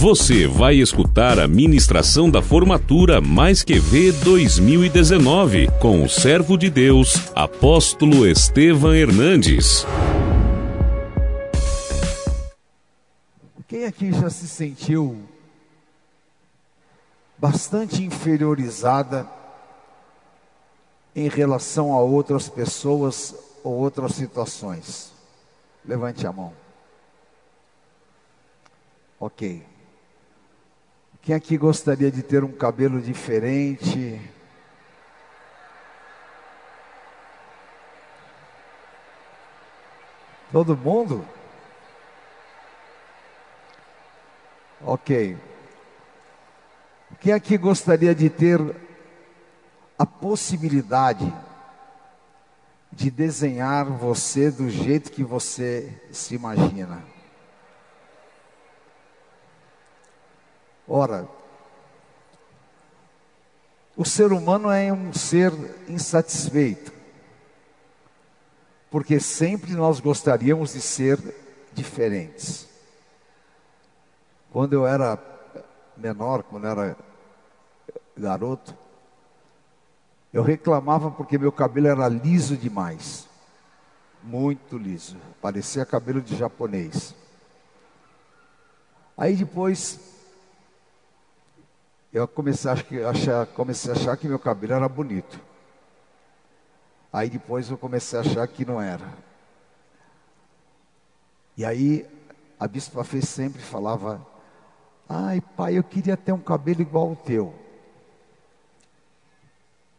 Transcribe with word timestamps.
Você 0.00 0.46
vai 0.46 0.76
escutar 0.76 1.40
a 1.40 1.48
ministração 1.48 2.30
da 2.30 2.40
formatura 2.40 3.20
Mais 3.20 3.64
Que 3.64 3.80
V 3.80 4.12
2019 4.12 5.66
com 5.80 6.04
o 6.04 6.08
servo 6.08 6.56
de 6.56 6.70
Deus, 6.70 7.32
apóstolo 7.34 8.24
Estevam 8.24 8.94
Hernandes. 8.94 9.84
Quem 13.66 13.86
aqui 13.86 14.12
já 14.12 14.30
se 14.30 14.46
sentiu 14.46 15.20
bastante 17.36 18.00
inferiorizada 18.04 19.28
em 21.12 21.28
relação 21.28 21.92
a 21.92 22.00
outras 22.00 22.48
pessoas 22.48 23.34
ou 23.64 23.74
outras 23.74 24.14
situações? 24.14 25.12
Levante 25.84 26.24
a 26.24 26.32
mão. 26.32 26.52
Ok. 29.18 29.67
Quem 31.28 31.34
aqui 31.34 31.58
gostaria 31.58 32.10
de 32.10 32.22
ter 32.22 32.42
um 32.42 32.50
cabelo 32.50 33.02
diferente? 33.02 34.18
Todo 40.50 40.74
mundo? 40.74 41.22
Ok. 44.80 45.36
Quem 47.20 47.34
aqui 47.34 47.58
gostaria 47.58 48.14
de 48.14 48.30
ter 48.30 48.58
a 49.98 50.06
possibilidade 50.06 51.30
de 52.90 53.10
desenhar 53.10 53.84
você 53.84 54.50
do 54.50 54.70
jeito 54.70 55.12
que 55.12 55.22
você 55.22 55.94
se 56.10 56.34
imagina? 56.34 57.17
Ora, 60.88 61.28
o 63.94 64.06
ser 64.06 64.32
humano 64.32 64.70
é 64.70 64.90
um 64.90 65.12
ser 65.12 65.52
insatisfeito, 65.86 66.90
porque 68.90 69.20
sempre 69.20 69.72
nós 69.72 70.00
gostaríamos 70.00 70.72
de 70.72 70.80
ser 70.80 71.18
diferentes. 71.74 72.66
Quando 74.50 74.72
eu 74.72 74.86
era 74.86 75.18
menor, 75.94 76.42
quando 76.42 76.64
eu 76.64 76.70
era 76.70 76.96
garoto, 78.16 78.74
eu 80.32 80.42
reclamava 80.42 81.10
porque 81.10 81.36
meu 81.36 81.52
cabelo 81.52 81.88
era 81.88 82.08
liso 82.08 82.56
demais. 82.56 83.28
Muito 84.22 84.78
liso, 84.78 85.18
parecia 85.42 85.84
cabelo 85.84 86.22
de 86.22 86.34
japonês. 86.34 87.14
Aí 89.18 89.36
depois 89.36 90.17
eu 92.18 92.28
comecei 92.28 92.70
a 92.70 92.74
achar, 93.10 93.46
comecei 93.46 93.92
a 93.92 93.94
achar 93.94 94.16
que 94.16 94.26
meu 94.26 94.38
cabelo 94.38 94.72
era 94.74 94.88
bonito. 94.88 95.40
Aí 97.12 97.30
depois 97.30 97.70
eu 97.70 97.78
comecei 97.78 98.18
a 98.18 98.22
achar 98.22 98.46
que 98.48 98.64
não 98.64 98.80
era. 98.80 99.06
E 101.56 101.64
aí 101.64 102.06
a 102.58 102.66
Bispa 102.66 103.04
Fê 103.04 103.22
sempre 103.22 103.62
falava: 103.62 104.24
Ai, 105.08 105.40
pai, 105.40 105.78
eu 105.78 105.84
queria 105.84 106.16
ter 106.16 106.32
um 106.32 106.40
cabelo 106.40 106.82
igual 106.82 107.10
ao 107.10 107.16
teu. 107.16 107.54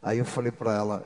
Aí 0.02 0.18
eu 0.18 0.26
falei 0.26 0.52
para 0.52 0.76
ela: 0.76 1.06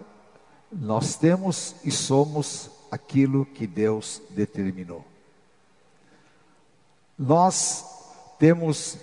Nós 0.71 1.15
temos 1.15 1.75
e 1.83 1.91
somos 1.91 2.69
aquilo 2.91 3.45
que 3.45 3.65
Deus 3.65 4.21
determinou. 4.29 5.05
Nós 7.17 7.85
temos 8.39 8.97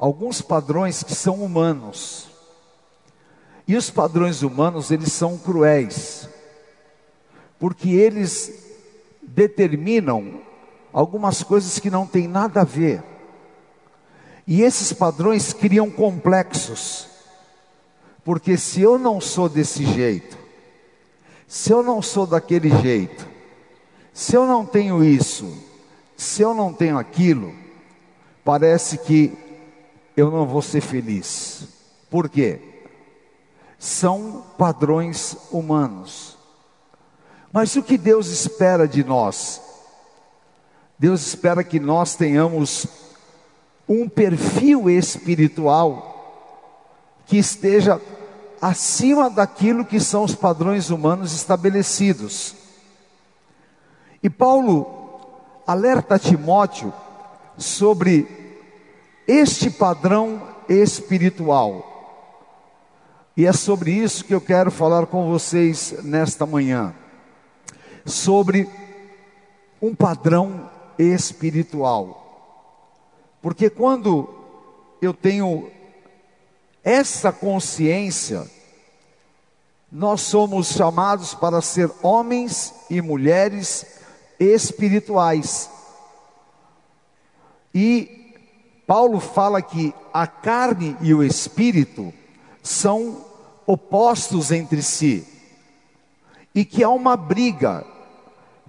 alguns 0.00 0.40
padrões 0.40 1.02
que 1.02 1.14
são 1.14 1.44
humanos. 1.44 2.26
E 3.68 3.76
os 3.76 3.90
padrões 3.90 4.42
humanos, 4.42 4.90
eles 4.90 5.12
são 5.12 5.36
cruéis, 5.36 6.26
porque 7.58 7.90
eles 7.90 8.50
determinam 9.20 10.40
algumas 10.90 11.42
coisas 11.42 11.78
que 11.78 11.90
não 11.90 12.06
têm 12.06 12.26
nada 12.26 12.62
a 12.62 12.64
ver. 12.64 13.04
E 14.46 14.62
esses 14.62 14.90
padrões 14.90 15.52
criam 15.52 15.90
complexos, 15.90 17.06
porque 18.24 18.56
se 18.56 18.80
eu 18.80 18.98
não 18.98 19.20
sou 19.20 19.50
desse 19.50 19.84
jeito, 19.84 20.38
se 21.46 21.70
eu 21.70 21.82
não 21.82 22.00
sou 22.00 22.26
daquele 22.26 22.70
jeito, 22.80 23.28
se 24.14 24.34
eu 24.34 24.46
não 24.46 24.64
tenho 24.64 25.04
isso, 25.04 25.52
se 26.16 26.40
eu 26.40 26.54
não 26.54 26.72
tenho 26.72 26.98
aquilo, 26.98 27.54
parece 28.42 28.96
que 28.96 29.49
eu 30.20 30.30
não 30.30 30.46
vou 30.46 30.62
ser 30.62 30.80
feliz. 30.80 31.68
Por 32.10 32.28
quê? 32.28 32.60
São 33.78 34.44
padrões 34.58 35.36
humanos. 35.50 36.36
Mas 37.52 37.74
o 37.74 37.82
que 37.82 37.96
Deus 37.96 38.28
espera 38.28 38.86
de 38.86 39.02
nós? 39.02 39.60
Deus 40.98 41.26
espera 41.26 41.64
que 41.64 41.80
nós 41.80 42.14
tenhamos 42.14 42.86
um 43.88 44.08
perfil 44.08 44.88
espiritual 44.88 46.06
que 47.26 47.38
esteja 47.38 48.00
acima 48.60 49.30
daquilo 49.30 49.84
que 49.84 49.98
são 49.98 50.24
os 50.24 50.34
padrões 50.34 50.90
humanos 50.90 51.32
estabelecidos. 51.32 52.54
E 54.22 54.28
Paulo 54.28 54.98
alerta 55.66 56.18
Timóteo 56.18 56.92
sobre 57.56 58.39
este 59.26 59.70
padrão 59.70 60.42
espiritual. 60.68 61.86
E 63.36 63.46
é 63.46 63.52
sobre 63.52 63.92
isso 63.92 64.24
que 64.24 64.34
eu 64.34 64.40
quero 64.40 64.70
falar 64.70 65.06
com 65.06 65.30
vocês 65.30 65.94
nesta 66.02 66.44
manhã. 66.44 66.94
Sobre 68.04 68.68
um 69.80 69.94
padrão 69.94 70.70
espiritual. 70.98 72.20
Porque 73.40 73.70
quando 73.70 74.28
eu 75.00 75.14
tenho 75.14 75.70
essa 76.84 77.32
consciência, 77.32 78.46
nós 79.90 80.20
somos 80.20 80.68
chamados 80.68 81.34
para 81.34 81.60
ser 81.62 81.90
homens 82.02 82.74
e 82.90 83.00
mulheres 83.00 83.86
espirituais. 84.38 85.70
E 87.74 88.19
Paulo 88.90 89.20
fala 89.20 89.62
que 89.62 89.94
a 90.12 90.26
carne 90.26 90.96
e 91.00 91.14
o 91.14 91.22
espírito 91.22 92.12
são 92.60 93.24
opostos 93.64 94.50
entre 94.50 94.82
si 94.82 95.24
e 96.52 96.64
que 96.64 96.82
há 96.82 96.90
uma 96.90 97.16
briga, 97.16 97.86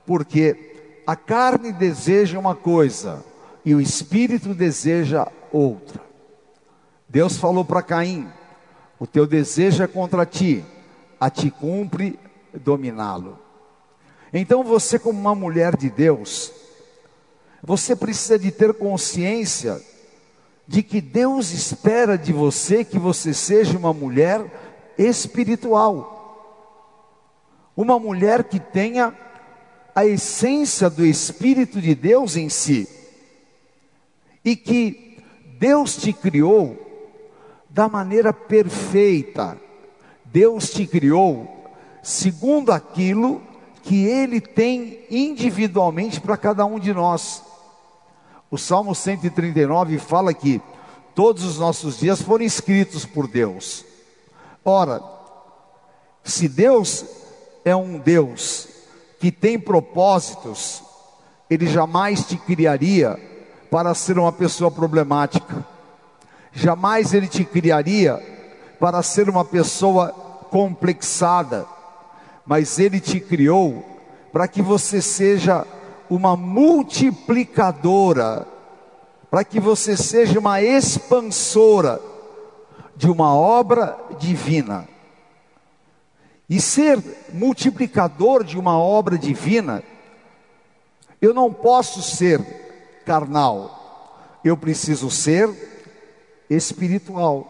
porque 0.05 1.01
a 1.07 1.15
carne 1.15 1.71
deseja 1.71 2.37
uma 2.37 2.53
coisa 2.53 3.25
e 3.65 3.73
o 3.73 3.81
espírito 3.81 4.53
deseja 4.53 5.27
outra. 5.51 5.99
Deus 7.09 7.37
falou 7.37 7.65
para 7.65 7.81
Caim: 7.81 8.27
O 8.99 9.07
teu 9.07 9.25
desejo 9.25 9.81
é 9.81 9.87
contra 9.87 10.23
ti, 10.23 10.63
a 11.19 11.31
ti 11.31 11.49
cumpre 11.49 12.19
dominá-lo. 12.53 13.39
Então 14.31 14.63
você, 14.63 14.99
como 14.99 15.19
uma 15.19 15.33
mulher 15.33 15.75
de 15.75 15.89
Deus, 15.89 16.53
você 17.63 17.95
precisa 17.95 18.37
de 18.37 18.51
ter 18.51 18.71
consciência 18.75 19.81
de 20.67 20.81
que 20.83 21.01
Deus 21.01 21.51
espera 21.51 22.17
de 22.17 22.31
você 22.31 22.83
que 22.83 22.97
você 22.97 23.33
seja 23.33 23.77
uma 23.77 23.93
mulher 23.93 24.45
espiritual, 24.97 26.17
uma 27.75 27.99
mulher 27.99 28.43
que 28.43 28.59
tenha 28.59 29.13
a 29.93 30.05
essência 30.05 30.89
do 30.89 31.05
Espírito 31.05 31.81
de 31.81 31.93
Deus 31.93 32.35
em 32.35 32.49
si, 32.49 32.87
e 34.43 34.55
que 34.55 35.17
Deus 35.59 35.95
te 35.95 36.13
criou 36.13 36.77
da 37.69 37.87
maneira 37.87 38.33
perfeita, 38.33 39.57
Deus 40.25 40.69
te 40.71 40.87
criou 40.87 41.61
segundo 42.01 42.71
aquilo 42.71 43.41
que 43.83 44.05
Ele 44.05 44.39
tem 44.39 44.99
individualmente 45.09 46.19
para 46.19 46.37
cada 46.37 46.65
um 46.65 46.79
de 46.79 46.93
nós. 46.93 47.43
O 48.51 48.57
Salmo 48.57 48.93
139 48.93 49.97
fala 49.97 50.33
que 50.33 50.61
todos 51.15 51.45
os 51.45 51.57
nossos 51.57 51.99
dias 51.99 52.21
foram 52.21 52.43
escritos 52.43 53.05
por 53.05 53.25
Deus. 53.25 53.85
Ora, 54.65 55.01
se 56.21 56.49
Deus 56.49 57.05
é 57.63 57.73
um 57.73 57.97
Deus 57.97 58.67
que 59.21 59.31
tem 59.31 59.57
propósitos, 59.57 60.83
Ele 61.49 61.65
jamais 61.65 62.25
te 62.25 62.35
criaria 62.35 63.17
para 63.71 63.95
ser 63.95 64.19
uma 64.19 64.33
pessoa 64.33 64.69
problemática, 64.69 65.65
jamais 66.51 67.13
Ele 67.13 67.29
te 67.29 67.45
criaria 67.45 68.21
para 68.81 69.01
ser 69.01 69.29
uma 69.29 69.45
pessoa 69.45 70.09
complexada, 70.49 71.65
mas 72.45 72.77
Ele 72.79 72.99
te 72.99 73.21
criou 73.21 73.85
para 74.33 74.45
que 74.45 74.61
você 74.61 75.01
seja 75.01 75.65
uma 76.11 76.35
multiplicadora 76.35 78.45
para 79.29 79.45
que 79.45 79.61
você 79.61 79.95
seja 79.95 80.37
uma 80.37 80.61
expansora 80.61 82.01
de 82.97 83.09
uma 83.09 83.33
obra 83.33 83.97
divina. 84.19 84.89
E 86.49 86.59
ser 86.59 87.01
multiplicador 87.31 88.43
de 88.43 88.59
uma 88.59 88.77
obra 88.77 89.17
divina, 89.17 89.81
eu 91.21 91.33
não 91.33 91.53
posso 91.53 92.01
ser 92.01 92.43
carnal, 93.05 94.19
eu 94.43 94.57
preciso 94.57 95.09
ser 95.09 95.49
espiritual. 96.49 97.47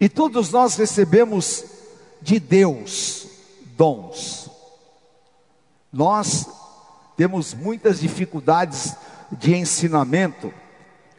E 0.00 0.08
todos 0.08 0.50
nós 0.50 0.74
recebemos 0.74 1.64
de 2.20 2.40
Deus 2.40 3.28
dons. 3.76 4.50
Nós 5.92 6.55
temos 7.16 7.54
muitas 7.54 8.00
dificuldades 8.00 8.94
de 9.32 9.54
ensinamento 9.54 10.52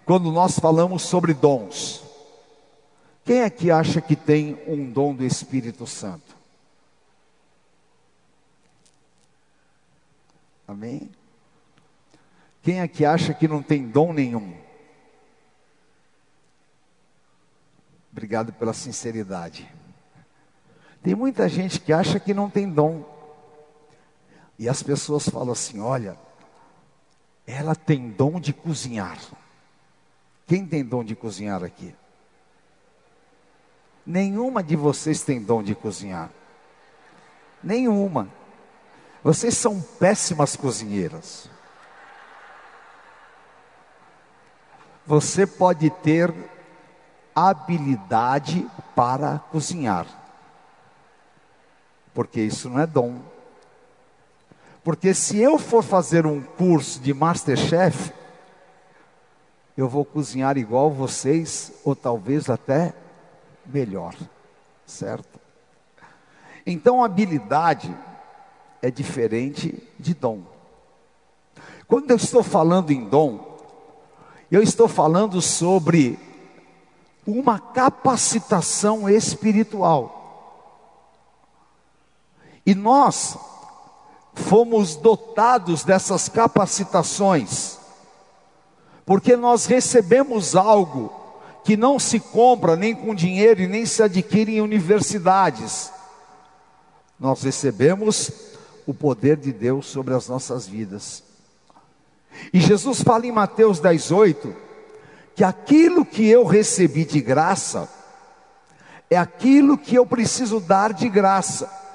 quando 0.05 0.31
nós 0.31 0.57
falamos 0.59 1.01
sobre 1.01 1.33
dons. 1.33 2.03
Quem 3.25 3.41
é 3.41 3.49
que 3.49 3.69
acha 3.69 3.99
que 3.99 4.15
tem 4.15 4.57
um 4.67 4.89
dom 4.89 5.13
do 5.13 5.25
Espírito 5.25 5.85
Santo? 5.85 6.37
Amém? 10.67 11.09
Quem 12.61 12.81
é 12.81 12.87
que 12.87 13.03
acha 13.03 13.33
que 13.33 13.47
não 13.47 13.63
tem 13.63 13.87
dom 13.87 14.13
nenhum? 14.13 14.53
Obrigado 18.11 18.51
pela 18.53 18.73
sinceridade. 18.73 19.69
Tem 21.03 21.15
muita 21.15 21.47
gente 21.47 21.79
que 21.79 21.93
acha 21.93 22.19
que 22.19 22.33
não 22.33 22.49
tem 22.49 22.69
dom. 22.69 23.16
E 24.57 24.67
as 24.67 24.81
pessoas 24.81 25.29
falam 25.29 25.51
assim: 25.51 25.79
olha, 25.79 26.17
ela 27.45 27.75
tem 27.75 28.09
dom 28.09 28.39
de 28.39 28.53
cozinhar. 28.53 29.17
Quem 30.45 30.65
tem 30.65 30.83
dom 30.83 31.03
de 31.03 31.15
cozinhar 31.15 31.63
aqui? 31.63 31.93
Nenhuma 34.05 34.63
de 34.63 34.75
vocês 34.75 35.21
tem 35.21 35.41
dom 35.41 35.61
de 35.61 35.75
cozinhar. 35.75 36.29
Nenhuma. 37.61 38.29
Vocês 39.23 39.57
são 39.57 39.81
péssimas 39.81 40.55
cozinheiras. 40.55 41.49
Você 45.05 45.45
pode 45.45 45.89
ter 45.89 46.33
habilidade 47.35 48.69
para 48.95 49.39
cozinhar, 49.51 50.07
porque 52.13 52.41
isso 52.41 52.69
não 52.69 52.79
é 52.79 52.87
dom. 52.87 53.21
Porque 54.87 55.13
se 55.13 55.37
eu 55.37 55.59
for 55.59 55.83
fazer 55.83 56.25
um 56.25 56.41
curso 56.41 57.01
de 57.01 57.13
Masterchef, 57.13 58.13
eu 59.75 59.89
vou 59.89 60.05
cozinhar 60.05 60.57
igual 60.57 60.89
vocês, 60.89 61.73
ou 61.83 61.93
talvez 61.93 62.49
até 62.49 62.93
melhor, 63.65 64.15
certo? 64.85 65.41
Então, 66.65 67.03
habilidade 67.03 67.93
é 68.81 68.89
diferente 68.89 69.77
de 69.99 70.13
dom. 70.13 70.43
Quando 71.85 72.11
eu 72.11 72.15
estou 72.15 72.41
falando 72.41 72.89
em 72.91 73.09
dom, 73.09 73.57
eu 74.49 74.63
estou 74.63 74.87
falando 74.87 75.41
sobre 75.41 76.17
uma 77.25 77.59
capacitação 77.59 79.09
espiritual. 79.09 80.15
E 82.65 82.73
nós 82.73 83.37
fomos 84.37 84.95
dotados 84.95 85.83
dessas 85.83 86.29
capacitações, 86.29 87.77
porque 89.05 89.35
nós 89.35 89.65
recebemos 89.65 90.55
algo 90.55 91.11
que 91.63 91.75
não 91.75 91.99
se 91.99 92.19
compra 92.19 92.75
nem 92.75 92.95
com 92.95 93.13
dinheiro 93.13 93.61
e 93.61 93.67
nem 93.67 93.85
se 93.85 94.01
adquire 94.03 94.57
em 94.57 94.61
universidades. 94.61 95.91
Nós 97.19 97.41
recebemos 97.41 98.31
o 98.85 98.93
poder 98.93 99.37
de 99.37 99.51
Deus 99.51 99.87
sobre 99.87 100.13
as 100.13 100.29
nossas 100.29 100.67
vidas. 100.67 101.23
E 102.53 102.59
Jesus 102.59 103.01
fala 103.01 103.25
em 103.25 103.31
Mateus 103.31 103.79
18 103.79 104.55
que 105.35 105.43
aquilo 105.43 106.05
que 106.05 106.27
eu 106.27 106.45
recebi 106.45 107.03
de 107.03 107.19
graça 107.19 107.89
é 109.09 109.17
aquilo 109.17 109.77
que 109.77 109.95
eu 109.95 110.05
preciso 110.05 110.59
dar 110.59 110.93
de 110.93 111.09
graça. 111.09 111.86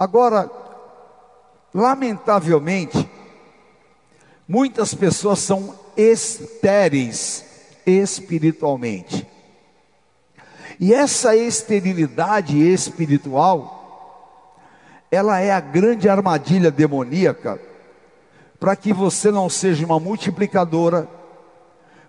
Agora, 0.00 0.50
lamentavelmente, 1.74 3.06
muitas 4.48 4.94
pessoas 4.94 5.40
são 5.40 5.78
estéreis 5.94 7.44
espiritualmente. 7.84 9.28
E 10.80 10.94
essa 10.94 11.36
esterilidade 11.36 12.58
espiritual 12.58 13.76
ela 15.10 15.38
é 15.38 15.52
a 15.52 15.60
grande 15.60 16.08
armadilha 16.08 16.70
demoníaca 16.70 17.60
para 18.58 18.74
que 18.74 18.94
você 18.94 19.30
não 19.30 19.50
seja 19.50 19.84
uma 19.84 20.00
multiplicadora, 20.00 21.06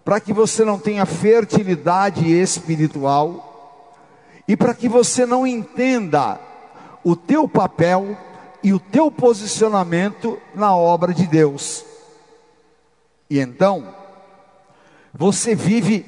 para 0.05 0.21
que 0.21 0.31
você 0.31 0.63
não 0.63 0.79
tenha 0.79 1.05
fertilidade 1.05 2.31
espiritual 2.31 4.07
e 4.47 4.55
para 4.55 4.73
que 4.73 4.87
você 4.87 5.25
não 5.25 5.45
entenda 5.45 6.39
o 7.03 7.15
teu 7.15 7.47
papel 7.47 8.17
e 8.63 8.73
o 8.73 8.79
teu 8.79 9.09
posicionamento 9.09 10.39
na 10.53 10.75
obra 10.75 11.13
de 11.13 11.25
Deus. 11.25 11.83
E 13.29 13.39
então, 13.39 13.95
você 15.13 15.55
vive 15.55 16.05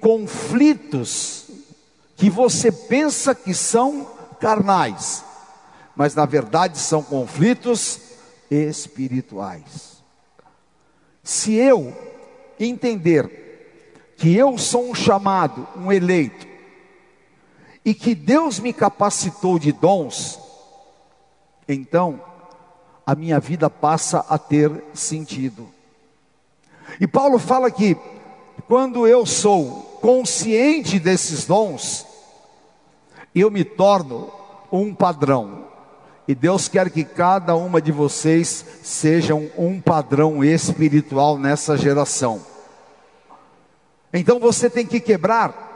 conflitos 0.00 1.46
que 2.16 2.28
você 2.28 2.70
pensa 2.70 3.34
que 3.34 3.54
são 3.54 4.06
carnais, 4.40 5.24
mas 5.96 6.14
na 6.14 6.26
verdade 6.26 6.78
são 6.78 7.02
conflitos 7.02 8.00
espirituais. 8.50 10.02
Se 11.22 11.54
eu 11.54 11.96
entender 12.60 14.12
que 14.16 14.34
eu 14.34 14.58
sou 14.58 14.90
um 14.90 14.94
chamado, 14.94 15.66
um 15.76 15.90
eleito, 15.90 16.46
e 17.84 17.92
que 17.92 18.14
Deus 18.14 18.58
me 18.58 18.72
capacitou 18.72 19.58
de 19.58 19.70
dons, 19.70 20.40
então 21.68 22.20
a 23.06 23.14
minha 23.14 23.38
vida 23.38 23.68
passa 23.68 24.24
a 24.28 24.38
ter 24.38 24.82
sentido. 24.94 25.68
E 27.00 27.06
Paulo 27.06 27.38
fala 27.38 27.70
que 27.70 27.96
quando 28.66 29.06
eu 29.06 29.26
sou 29.26 29.98
consciente 30.00 30.98
desses 30.98 31.44
dons, 31.44 32.06
eu 33.34 33.50
me 33.50 33.64
torno 33.64 34.32
um 34.72 34.94
padrão. 34.94 35.64
E 36.26 36.34
Deus 36.34 36.68
quer 36.68 36.90
que 36.90 37.04
cada 37.04 37.54
uma 37.54 37.82
de 37.82 37.92
vocês 37.92 38.64
sejam 38.82 39.50
um 39.58 39.78
padrão 39.78 40.42
espiritual 40.42 41.36
nessa 41.36 41.76
geração. 41.76 42.40
Então 44.12 44.38
você 44.38 44.70
tem 44.70 44.86
que 44.86 45.00
quebrar 45.00 45.73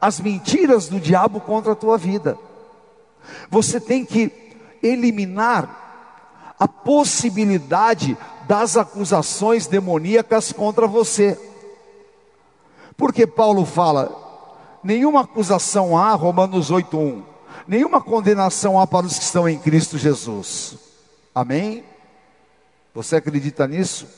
as 0.00 0.20
mentiras 0.20 0.88
do 0.88 0.98
diabo 0.98 1.40
contra 1.40 1.72
a 1.72 1.76
tua 1.76 1.98
vida. 1.98 2.38
Você 3.50 3.80
tem 3.80 4.04
que 4.04 4.32
eliminar 4.82 6.54
a 6.58 6.66
possibilidade 6.66 8.16
das 8.46 8.76
acusações 8.76 9.66
demoníacas 9.66 10.52
contra 10.52 10.86
você. 10.86 11.38
Porque 12.96 13.26
Paulo 13.26 13.64
fala: 13.64 14.10
nenhuma 14.82 15.22
acusação 15.22 15.96
há, 15.96 16.14
Romanos 16.14 16.70
8:1 16.70 17.30
nenhuma 17.70 18.00
condenação 18.00 18.80
há 18.80 18.84
para 18.84 19.06
os 19.06 19.16
que 19.16 19.22
estão 19.22 19.48
em 19.48 19.56
Cristo 19.56 19.96
Jesus. 19.96 20.76
Amém? 21.32 21.84
Você 22.92 23.14
acredita 23.14 23.64
nisso? 23.68 24.08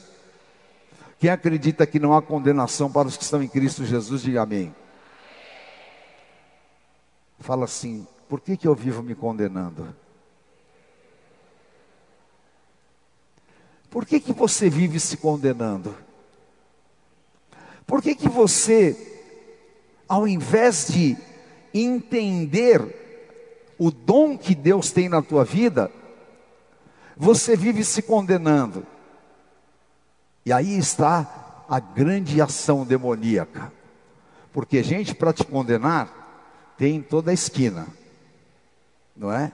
Quem 1.18 1.28
acredita 1.28 1.86
que 1.86 1.98
não 1.98 2.16
há 2.16 2.22
condenação 2.22 2.90
para 2.90 3.06
os 3.06 3.16
que 3.16 3.24
estão 3.24 3.42
em 3.42 3.48
Cristo 3.48 3.84
Jesus, 3.84 4.22
diga 4.22 4.40
amém. 4.40 4.74
Fala 7.42 7.64
assim: 7.64 8.06
por 8.28 8.40
que, 8.40 8.56
que 8.56 8.66
eu 8.66 8.75
vivo 8.75 9.02
me 9.02 9.14
condenando? 9.14 9.94
Por 13.90 14.06
que, 14.06 14.20
que 14.20 14.32
você 14.32 14.70
vive 14.70 14.99
se 14.99 15.18
condenando? 15.18 15.94
Por 17.87 18.00
que, 18.00 18.14
que 18.14 18.28
você, 18.28 19.20
ao 20.08 20.26
invés 20.26 20.87
de 20.87 21.16
entender 21.75 23.75
o 23.78 23.90
dom 23.90 24.38
que 24.38 24.54
Deus 24.54 24.92
tem 24.92 25.08
na 25.08 25.20
tua 25.20 25.44
vida, 25.44 25.90
você 27.16 27.56
vive 27.56 27.84
se 27.84 28.00
condenando. 28.00 28.87
E 30.46 30.52
aí 30.52 30.78
está 30.78 31.64
a 31.68 31.80
grande 31.80 32.40
ação 32.40 32.84
demoníaca. 32.84 33.72
Porque 34.52 34.82
gente 34.82 35.14
para 35.14 35.32
te 35.32 35.44
condenar 35.44 36.21
tem 36.82 36.96
em 36.96 37.00
toda 37.00 37.30
a 37.30 37.34
esquina. 37.34 37.86
Não 39.16 39.32
é? 39.32 39.52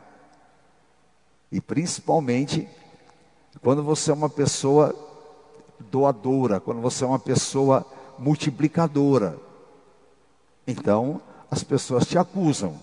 E 1.52 1.60
principalmente 1.60 2.66
quando 3.60 3.82
você 3.82 4.10
é 4.10 4.14
uma 4.14 4.30
pessoa 4.30 4.96
doadora, 5.90 6.58
quando 6.58 6.80
você 6.80 7.04
é 7.04 7.06
uma 7.06 7.18
pessoa 7.18 7.84
multiplicadora. 8.18 9.38
Então, 10.66 11.20
as 11.50 11.62
pessoas 11.62 12.06
te 12.06 12.16
acusam. 12.16 12.80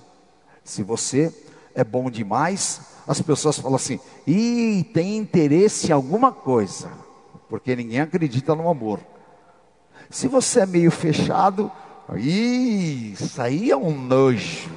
Se 0.63 0.83
você 0.83 1.33
é 1.73 1.83
bom 1.83 2.07
demais, 2.11 2.81
as 3.07 3.19
pessoas 3.23 3.57
falam 3.57 3.77
assim: 3.77 3.99
"Ih, 4.27 4.83
tem 4.93 5.17
interesse 5.17 5.87
em 5.87 5.91
alguma 5.91 6.31
coisa", 6.31 6.91
porque 7.49 7.75
ninguém 7.75 8.01
acredita 8.01 8.53
no 8.53 8.69
amor. 8.69 8.99
Se 10.11 10.27
você 10.27 10.59
é 10.59 10.65
meio 10.67 10.91
fechado, 10.91 11.71
isso 12.13 13.41
aí 13.41 13.71
é 13.71 13.77
um 13.77 13.97
nojo. 13.97 14.69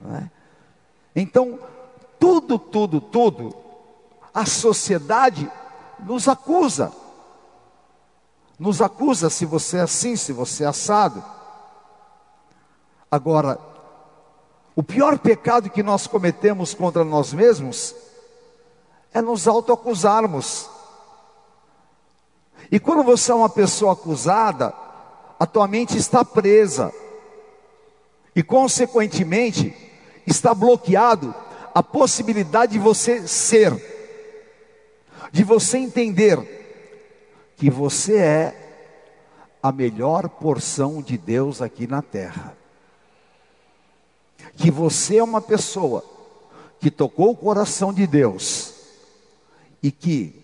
Né? 0.00 0.30
Então, 1.14 1.58
tudo, 2.18 2.58
tudo, 2.58 3.00
tudo, 3.00 3.56
a 4.32 4.46
sociedade 4.46 5.50
nos 5.98 6.28
acusa. 6.28 6.92
Nos 8.58 8.80
acusa 8.80 9.28
se 9.28 9.44
você 9.44 9.78
é 9.78 9.80
assim, 9.80 10.14
se 10.14 10.32
você 10.32 10.62
é 10.64 10.68
assado. 10.68 11.22
Agora, 13.10 13.58
o 14.76 14.82
pior 14.82 15.18
pecado 15.18 15.68
que 15.68 15.82
nós 15.82 16.06
cometemos 16.06 16.72
contra 16.72 17.04
nós 17.04 17.32
mesmos 17.32 17.94
é 19.12 19.20
nos 19.20 19.46
autoacusarmos. 19.46 20.70
E 22.70 22.80
quando 22.80 23.02
você 23.02 23.32
é 23.32 23.34
uma 23.34 23.50
pessoa 23.50 23.92
acusada, 23.92 24.72
a 25.42 25.46
tua 25.46 25.66
mente 25.66 25.98
está 25.98 26.24
presa. 26.24 26.94
E 28.32 28.44
consequentemente, 28.44 29.74
está 30.24 30.54
bloqueado 30.54 31.34
a 31.74 31.82
possibilidade 31.82 32.74
de 32.74 32.78
você 32.78 33.26
ser, 33.26 33.74
de 35.32 35.42
você 35.42 35.78
entender 35.78 36.38
que 37.56 37.68
você 37.68 38.18
é 38.18 38.78
a 39.60 39.72
melhor 39.72 40.28
porção 40.28 41.02
de 41.02 41.18
Deus 41.18 41.60
aqui 41.60 41.88
na 41.88 42.02
terra 42.02 42.56
que 44.56 44.70
você 44.70 45.16
é 45.16 45.24
uma 45.24 45.40
pessoa 45.40 46.04
que 46.78 46.90
tocou 46.90 47.30
o 47.30 47.36
coração 47.36 47.92
de 47.92 48.06
Deus 48.06 48.74
e 49.82 49.90
que 49.90 50.40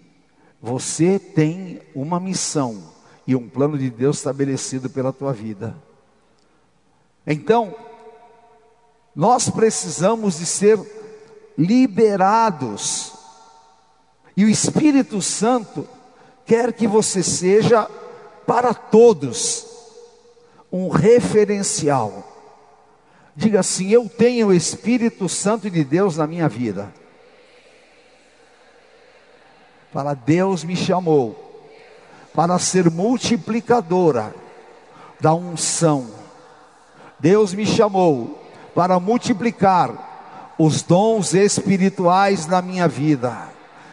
você 0.61 1.19
tem 1.19 1.81
uma 1.95 2.19
missão 2.19 2.83
e 3.29 3.37
um 3.37 3.49
plano 3.49 3.79
de 3.79 3.89
Deus 3.89 4.17
estabelecido 4.17 4.91
pela 4.91 5.13
tua 5.13 5.33
vida. 5.33 5.77
Então, 7.25 7.73
nós 9.15 9.49
precisamos 9.49 10.39
de 10.39 10.47
ser 10.47 10.81
liberados. 11.57 13.13
E 14.37 14.45
o 14.45 14.49
Espírito 14.49 15.23
Santo 15.23 15.87
quer 16.45 16.73
que 16.73 16.89
você 16.89 17.23
seja 17.23 17.89
para 18.45 18.75
todos 18.75 19.67
um 20.73 20.89
referencial 20.89 22.25
Diga 23.39 23.61
assim: 23.61 23.89
Eu 23.91 24.09
tenho 24.09 24.49
o 24.49 24.53
Espírito 24.53 25.29
Santo 25.29 25.71
de 25.71 25.85
Deus 25.85 26.17
na 26.17 26.27
minha 26.27 26.49
vida. 26.49 26.93
Para 29.93 30.13
Deus 30.13 30.65
me 30.65 30.75
chamou 30.75 31.48
para 32.39 32.57
ser 32.61 32.89
multiplicadora 32.89 34.33
da 35.21 35.35
unção. 35.35 36.07
Deus 37.19 37.53
me 37.53 37.67
chamou 37.67 38.39
para 38.77 39.01
multiplicar 39.01 40.55
os 40.57 40.81
dons 40.81 41.35
espirituais 41.35 42.47
na 42.47 42.63
minha 42.63 42.87
vida. 42.87 43.37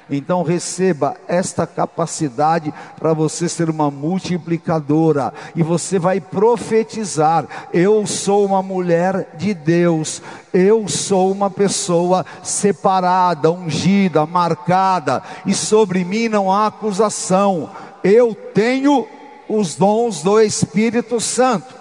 Então 0.07 0.43
receba 0.43 1.17
esta 1.27 1.65
capacidade 1.65 2.71
para 2.99 3.13
você 3.13 3.49
ser 3.49 3.67
uma 3.67 3.89
multiplicadora 3.89 5.33
e 5.55 5.63
você 5.63 5.97
vai 5.97 6.21
profetizar: 6.21 7.47
eu 7.73 8.05
sou 8.05 8.45
uma 8.45 8.61
mulher 8.61 9.29
de 9.39 9.55
Deus, 9.55 10.21
eu 10.53 10.87
sou 10.87 11.31
uma 11.31 11.49
pessoa 11.49 12.23
separada, 12.43 13.49
ungida, 13.49 14.23
marcada, 14.27 15.23
e 15.47 15.53
sobre 15.55 16.05
mim 16.05 16.29
não 16.29 16.51
há 16.51 16.67
acusação. 16.67 17.71
Eu 18.07 18.35
tenho 18.35 19.07
os 19.49 19.73
dons 19.73 20.21
do 20.21 20.39
Espírito 20.39 21.19
Santo. 21.19 21.73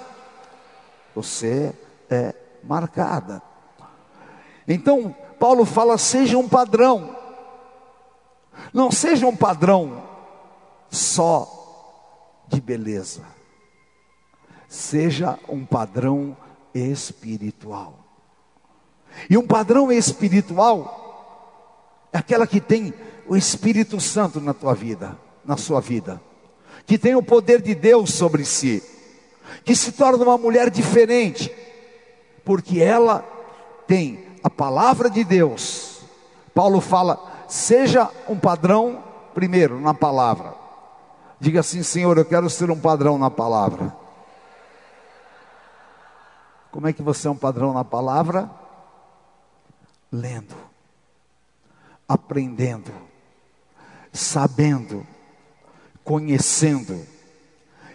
Você 1.14 1.74
é 2.08 2.34
marcada. 2.62 3.42
Então, 4.66 5.14
Paulo 5.38 5.66
fala: 5.66 5.98
seja 5.98 6.38
um 6.38 6.48
padrão. 6.48 7.14
Não 8.72 8.90
seja 8.90 9.26
um 9.26 9.36
padrão 9.36 10.02
só 10.90 12.42
de 12.48 12.58
beleza. 12.58 13.22
Seja 14.66 15.38
um 15.46 15.66
padrão 15.66 16.34
espiritual. 16.74 17.98
E 19.28 19.36
um 19.36 19.46
padrão 19.46 19.92
espiritual 19.92 22.08
é 22.10 22.16
aquela 22.16 22.46
que 22.46 22.62
tem 22.62 22.94
o 23.28 23.36
Espírito 23.36 24.00
Santo 24.00 24.40
na 24.40 24.54
tua 24.54 24.74
vida, 24.74 25.18
na 25.44 25.56
sua 25.56 25.80
vida, 25.80 26.20
que 26.86 26.98
tem 26.98 27.14
o 27.14 27.22
poder 27.22 27.60
de 27.60 27.74
Deus 27.74 28.12
sobre 28.12 28.44
si, 28.44 28.82
que 29.64 29.74
se 29.74 29.92
torna 29.92 30.24
uma 30.24 30.38
mulher 30.38 30.70
diferente, 30.70 31.54
porque 32.44 32.80
ela 32.80 33.24
tem 33.86 34.26
a 34.42 34.50
palavra 34.50 35.08
de 35.08 35.24
Deus. 35.24 36.00
Paulo 36.54 36.80
fala 36.80 37.34
Seja 37.54 38.10
um 38.28 38.36
padrão, 38.38 39.02
primeiro, 39.34 39.80
na 39.80 39.94
palavra. 39.94 40.54
Diga 41.38 41.60
assim, 41.60 41.82
Senhor, 41.82 42.16
eu 42.16 42.24
quero 42.24 42.48
ser 42.48 42.70
um 42.70 42.80
padrão 42.80 43.18
na 43.18 43.30
palavra. 43.30 43.94
Como 46.70 46.88
é 46.88 46.92
que 46.92 47.02
você 47.02 47.28
é 47.28 47.30
um 47.30 47.36
padrão 47.36 47.72
na 47.72 47.84
palavra? 47.84 48.50
Lendo, 50.10 50.54
aprendendo, 52.08 52.90
sabendo, 54.12 55.06
conhecendo, 56.04 57.04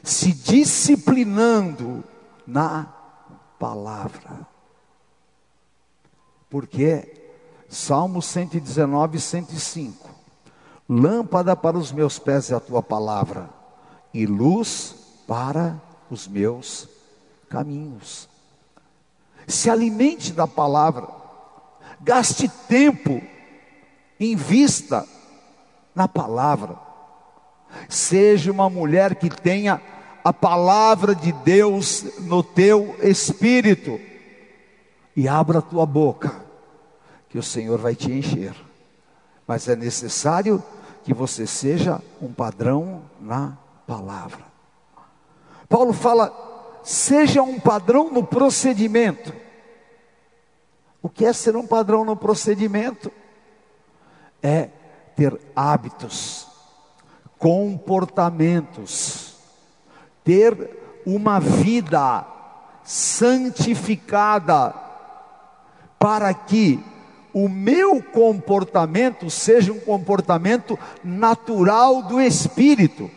se 0.03 0.33
disciplinando 0.33 2.03
na 2.45 2.87
palavra. 3.59 4.47
Porque 6.49 7.19
Salmo 7.69 8.21
119, 8.21 9.19
105. 9.19 10.09
Lâmpada 10.89 11.55
para 11.55 11.77
os 11.77 11.91
meus 11.91 12.17
pés 12.17 12.49
é 12.49 12.55
a 12.55 12.59
tua 12.59 12.81
palavra, 12.81 13.47
e 14.11 14.25
luz 14.25 14.95
para 15.27 15.79
os 16.09 16.27
meus 16.27 16.89
caminhos. 17.47 18.27
Se 19.47 19.69
alimente 19.69 20.33
da 20.33 20.47
palavra, 20.47 21.07
gaste 22.01 22.49
tempo, 22.67 23.21
invista 24.19 25.07
na 25.93 26.07
palavra. 26.07 26.88
Seja 27.87 28.51
uma 28.51 28.69
mulher 28.69 29.15
que 29.15 29.29
tenha 29.29 29.81
a 30.23 30.33
palavra 30.33 31.15
de 31.15 31.31
Deus 31.31 32.19
no 32.19 32.43
teu 32.43 32.95
espírito, 33.01 33.99
e 35.15 35.27
abra 35.27 35.59
a 35.59 35.61
tua 35.61 35.85
boca 35.85 36.49
que 37.29 37.37
o 37.37 37.43
Senhor 37.43 37.77
vai 37.77 37.95
te 37.95 38.11
encher. 38.11 38.55
Mas 39.47 39.67
é 39.67 39.75
necessário 39.75 40.63
que 41.03 41.13
você 41.13 41.47
seja 41.47 42.01
um 42.21 42.31
padrão 42.31 43.03
na 43.19 43.57
palavra. 43.87 44.43
Paulo 45.67 45.93
fala: 45.93 46.79
seja 46.83 47.41
um 47.41 47.59
padrão 47.59 48.11
no 48.11 48.23
procedimento. 48.23 49.33
O 51.01 51.09
que 51.09 51.25
é 51.25 51.31
ser 51.31 51.55
um 51.55 51.65
padrão 51.65 52.03
no 52.03 52.15
procedimento? 52.15 53.11
É 54.41 54.69
ter 55.15 55.39
hábitos, 55.55 56.47
comportamentos, 57.39 59.35
ter 60.23 61.01
uma 61.05 61.39
vida 61.39 62.27
santificada, 62.83 64.75
para 65.97 66.33
que 66.33 66.79
o 67.33 67.47
meu 67.47 68.01
comportamento 68.01 69.29
seja 69.29 69.71
um 69.71 69.79
comportamento 69.79 70.77
natural 71.03 72.01
do 72.03 72.19
espírito 72.19 73.09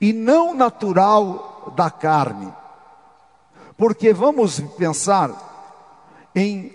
e 0.00 0.12
não 0.12 0.54
natural 0.54 1.72
da 1.76 1.90
carne. 1.90 2.52
Porque 3.76 4.12
vamos 4.12 4.60
pensar 4.76 5.30
em 6.34 6.72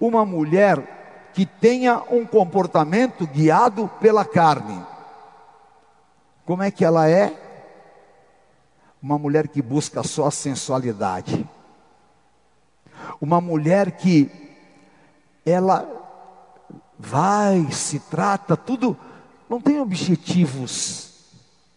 uma 0.00 0.24
mulher 0.24 1.30
que 1.34 1.44
tenha 1.44 2.02
um 2.10 2.24
comportamento 2.24 3.26
guiado 3.26 3.90
pela 4.00 4.24
carne. 4.24 4.80
Como 6.46 6.62
é 6.62 6.70
que 6.70 6.84
ela 6.84 7.10
é? 7.10 7.34
Uma 9.02 9.18
mulher 9.18 9.48
que 9.48 9.60
busca 9.60 10.04
só 10.04 10.28
a 10.28 10.30
sensualidade. 10.30 11.46
Uma 13.20 13.40
mulher 13.40 13.90
que 13.90 14.30
ela 15.44 15.86
vai, 16.96 17.70
se 17.72 17.98
trata, 17.98 18.56
tudo, 18.56 18.96
não 19.50 19.60
tem 19.60 19.80
objetivos 19.80 21.14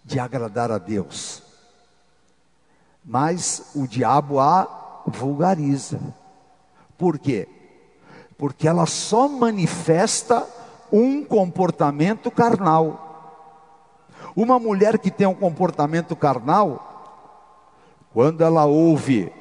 de 0.06 0.20
agradar 0.20 0.72
a 0.72 0.78
Deus. 0.78 1.42
Mas 3.04 3.72
o 3.74 3.88
diabo 3.88 4.40
a 4.40 5.02
vulgariza. 5.08 6.00
Por 6.96 7.18
quê? 7.18 7.48
Porque 8.38 8.68
ela 8.68 8.86
só 8.86 9.28
manifesta 9.28 10.48
um 10.92 11.24
comportamento 11.24 12.30
carnal. 12.30 13.09
Uma 14.40 14.58
mulher 14.58 14.98
que 14.98 15.12
tem 15.12 15.28
um 15.28 15.36
comportamento 15.36 16.16
carnal, 16.16 17.28
quando 18.14 18.42
ela 18.42 18.64
ouve 18.64 19.34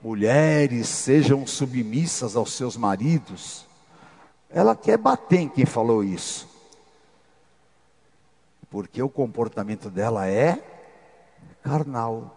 mulheres 0.00 0.86
sejam 0.86 1.44
submissas 1.44 2.36
aos 2.36 2.52
seus 2.52 2.76
maridos, 2.76 3.66
ela 4.48 4.76
quer 4.76 4.96
bater 4.96 5.40
em 5.40 5.48
quem 5.48 5.66
falou 5.66 6.04
isso. 6.04 6.48
Porque 8.70 9.02
o 9.02 9.08
comportamento 9.08 9.90
dela 9.90 10.28
é 10.28 10.62
carnal. 11.60 12.36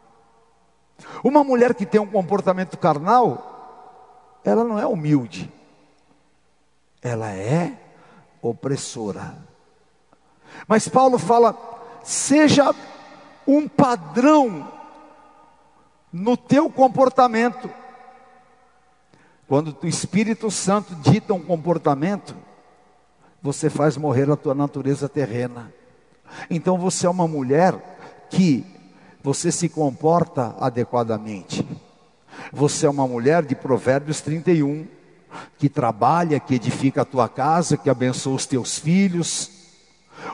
Uma 1.24 1.44
mulher 1.44 1.76
que 1.76 1.86
tem 1.86 2.02
um 2.02 2.08
comportamento 2.08 2.80
carnal, 2.80 4.40
ela 4.44 4.64
não 4.64 4.80
é 4.80 4.88
humilde. 4.88 5.54
Ela 7.00 7.32
é 7.32 7.78
opressora. 8.42 9.38
Mas 10.68 10.88
Paulo 10.88 11.20
fala: 11.20 11.80
seja 12.04 12.74
um 13.48 13.68
padrão 13.68 14.72
no 16.12 16.36
teu 16.36 16.70
comportamento. 16.70 17.70
Quando 19.48 19.76
o 19.82 19.88
Espírito 19.88 20.50
Santo 20.50 20.96
dita 20.96 21.34
um 21.34 21.42
comportamento, 21.42 22.36
você 23.42 23.70
faz 23.70 23.98
morrer 23.98 24.30
a 24.30 24.36
tua 24.36 24.54
natureza 24.54 25.10
terrena. 25.10 25.74
Então 26.50 26.78
você 26.78 27.06
é 27.06 27.10
uma 27.10 27.28
mulher 27.28 28.28
que 28.30 28.66
você 29.22 29.52
se 29.52 29.68
comporta 29.68 30.56
adequadamente. 30.60 31.68
Você 32.52 32.86
é 32.86 32.90
uma 32.90 33.08
mulher 33.08 33.44
de 33.44 33.56
Provérbios 33.56 34.22
31, 34.22 34.88
que 35.58 35.70
trabalha, 35.70 36.40
que 36.40 36.56
edifica 36.56 37.02
a 37.02 37.06
tua 37.06 37.30
casa, 37.30 37.78
que 37.78 37.90
abençoa 37.90 38.36
os 38.36 38.46
teus 38.46 38.80
filhos. 38.80 39.52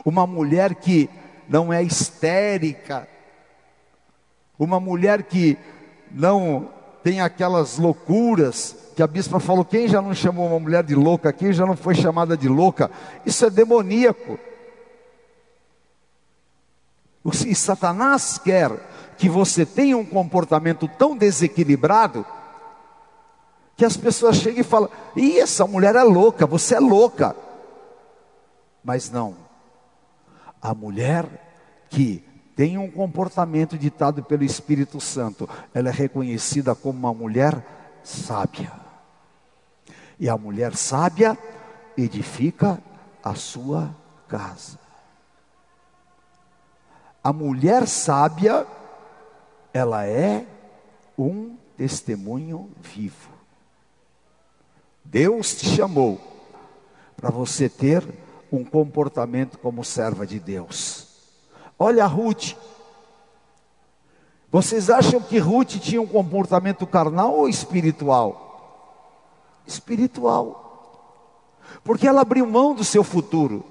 Uma 0.05 0.27
mulher 0.27 0.75
que 0.75 1.09
não 1.47 1.71
é 1.71 1.81
histérica. 1.81 3.07
Uma 4.57 4.79
mulher 4.79 5.23
que 5.23 5.57
não 6.11 6.69
tem 7.03 7.21
aquelas 7.21 7.77
loucuras 7.77 8.75
que 8.95 9.03
a 9.03 9.07
bispa 9.07 9.39
falou: 9.39 9.63
quem 9.63 9.87
já 9.87 10.01
não 10.01 10.13
chamou 10.13 10.47
uma 10.47 10.59
mulher 10.59 10.83
de 10.83 10.95
louca, 10.95 11.31
quem 11.31 11.53
já 11.53 11.65
não 11.65 11.77
foi 11.77 11.95
chamada 11.95 12.35
de 12.35 12.47
louca? 12.47 12.89
Isso 13.25 13.45
é 13.45 13.49
demoníaco. 13.49 14.39
E 17.45 17.53
Satanás 17.53 18.37
quer 18.37 18.71
que 19.17 19.27
você 19.27 19.65
tenha 19.65 19.97
um 19.97 20.05
comportamento 20.05 20.87
tão 20.87 21.15
desequilibrado 21.15 22.25
que 23.75 23.85
as 23.85 23.95
pessoas 23.95 24.37
chegam 24.37 24.61
e 24.61 24.63
falam: 24.63 24.89
Ih, 25.15 25.39
essa 25.39 25.67
mulher 25.67 25.95
é 25.95 26.03
louca, 26.03 26.47
você 26.47 26.75
é 26.75 26.79
louca. 26.79 27.35
Mas 28.83 29.11
não, 29.11 29.35
a 30.61 30.73
mulher 30.73 31.25
que 31.89 32.23
tem 32.55 32.77
um 32.77 32.89
comportamento 32.89 33.77
ditado 33.77 34.23
pelo 34.23 34.43
Espírito 34.43 34.99
Santo, 34.99 35.47
ela 35.73 35.89
é 35.89 35.91
reconhecida 35.91 36.73
como 36.73 36.97
uma 36.97 37.13
mulher 37.13 37.63
sábia. 38.03 38.71
E 40.19 40.27
a 40.27 40.35
mulher 40.35 40.75
sábia 40.75 41.37
edifica 41.95 42.81
a 43.23 43.35
sua 43.35 43.95
casa. 44.27 44.79
A 47.23 47.31
mulher 47.31 47.87
sábia, 47.87 48.65
ela 49.73 50.07
é 50.07 50.45
um 51.17 51.57
testemunho 51.75 52.71
vivo. 52.81 53.29
Deus 55.03 55.55
te 55.55 55.67
chamou 55.75 56.19
para 57.15 57.29
você 57.29 57.69
ter 57.69 58.03
um 58.51 58.63
comportamento 58.63 59.57
como 59.57 59.83
serva 59.83 60.25
de 60.25 60.39
Deus. 60.39 61.07
Olha 61.77 62.05
Ruth. 62.05 62.55
Vocês 64.49 64.89
acham 64.89 65.21
que 65.21 65.37
Ruth 65.37 65.77
tinha 65.79 66.01
um 66.01 66.07
comportamento 66.07 66.87
carnal 66.87 67.33
ou 67.33 67.49
espiritual? 67.49 69.61
Espiritual. 69.65 70.63
Porque 71.83 72.07
ela 72.07 72.21
abriu 72.21 72.47
mão 72.47 72.73
do 72.73 72.83
seu 72.83 73.03
futuro. 73.03 73.63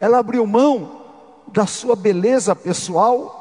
Ela 0.00 0.18
abriu 0.18 0.46
mão 0.46 1.02
da 1.48 1.66
sua 1.66 1.94
beleza 1.94 2.54
pessoal 2.54 3.34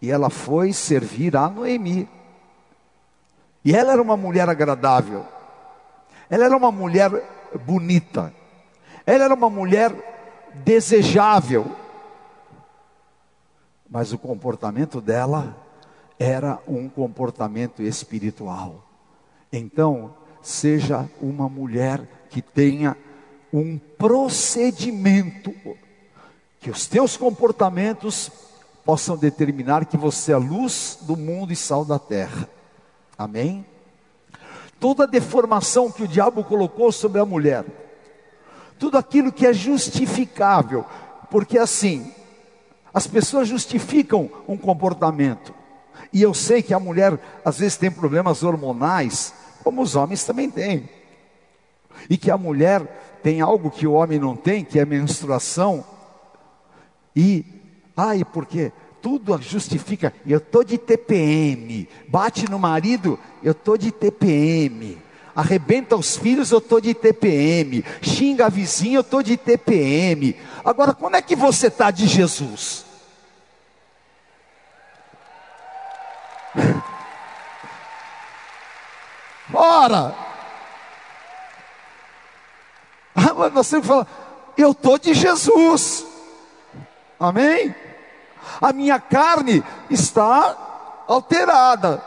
e 0.00 0.10
ela 0.10 0.28
foi 0.28 0.72
servir 0.72 1.36
a 1.36 1.48
Noemi. 1.48 2.08
E 3.64 3.74
ela 3.74 3.92
era 3.92 4.02
uma 4.02 4.16
mulher 4.16 4.48
agradável. 4.48 5.24
Ela 6.28 6.44
era 6.44 6.56
uma 6.56 6.72
mulher 6.72 7.10
bonita. 7.64 8.34
Ela 9.06 9.24
era 9.24 9.34
uma 9.34 9.50
mulher 9.50 9.92
desejável. 10.64 11.70
Mas 13.88 14.12
o 14.12 14.18
comportamento 14.18 15.00
dela 15.00 15.56
era 16.18 16.58
um 16.66 16.88
comportamento 16.88 17.82
espiritual. 17.82 18.84
Então, 19.52 20.14
seja 20.40 21.08
uma 21.20 21.48
mulher 21.48 22.26
que 22.30 22.40
tenha 22.40 22.96
um 23.52 23.78
procedimento 23.78 25.54
que 26.58 26.70
os 26.70 26.86
teus 26.86 27.16
comportamentos 27.16 28.30
possam 28.84 29.16
determinar 29.16 29.84
que 29.84 29.96
você 29.96 30.32
é 30.32 30.36
luz 30.36 30.98
do 31.02 31.16
mundo 31.16 31.52
e 31.52 31.56
sal 31.56 31.84
da 31.84 31.98
terra. 31.98 32.48
Amém? 33.18 33.66
Toda 34.80 35.04
a 35.04 35.06
deformação 35.08 35.90
que 35.90 36.04
o 36.04 36.08
diabo 36.08 36.42
colocou 36.42 36.90
sobre 36.90 37.20
a 37.20 37.26
mulher, 37.26 37.64
tudo 38.82 38.98
aquilo 38.98 39.30
que 39.30 39.46
é 39.46 39.52
justificável, 39.52 40.84
porque 41.30 41.56
assim, 41.56 42.12
as 42.92 43.06
pessoas 43.06 43.46
justificam 43.46 44.28
um 44.48 44.56
comportamento, 44.56 45.54
e 46.12 46.20
eu 46.20 46.34
sei 46.34 46.64
que 46.64 46.74
a 46.74 46.80
mulher 46.80 47.16
às 47.44 47.60
vezes 47.60 47.76
tem 47.76 47.92
problemas 47.92 48.42
hormonais, 48.42 49.32
como 49.62 49.82
os 49.82 49.94
homens 49.94 50.24
também 50.24 50.50
têm, 50.50 50.88
e 52.10 52.18
que 52.18 52.28
a 52.28 52.36
mulher 52.36 53.20
tem 53.22 53.40
algo 53.40 53.70
que 53.70 53.86
o 53.86 53.92
homem 53.92 54.18
não 54.18 54.34
tem, 54.34 54.64
que 54.64 54.80
é 54.80 54.84
menstruação, 54.84 55.84
e, 57.14 57.44
ai, 57.96 58.24
porque 58.24 58.72
tudo 59.00 59.40
justifica, 59.40 60.12
eu 60.26 60.38
estou 60.38 60.64
de 60.64 60.76
TPM, 60.76 61.88
bate 62.08 62.50
no 62.50 62.58
marido, 62.58 63.16
eu 63.44 63.52
estou 63.52 63.78
de 63.78 63.92
TPM, 63.92 64.98
arrebenta 65.34 65.96
os 65.96 66.16
filhos, 66.16 66.50
eu 66.50 66.58
estou 66.58 66.80
de 66.80 66.94
TPM, 66.94 67.84
xinga 68.00 68.46
a 68.46 68.48
vizinha, 68.48 68.96
eu 68.96 69.00
estou 69.00 69.22
de 69.22 69.36
TPM. 69.36 70.36
Agora, 70.64 70.94
como 70.94 71.16
é 71.16 71.22
que 71.22 71.34
você 71.34 71.66
está 71.68 71.90
de 71.90 72.06
Jesus? 72.06 72.84
Ora! 79.52 80.14
Nós 83.52 83.66
sempre 83.66 83.88
falamos, 83.88 84.08
eu 84.56 84.70
estou 84.72 84.98
de 84.98 85.14
Jesus. 85.14 86.06
Amém? 87.18 87.74
A 88.60 88.72
minha 88.72 88.98
carne 88.98 89.62
está 89.88 91.04
alterada, 91.06 92.02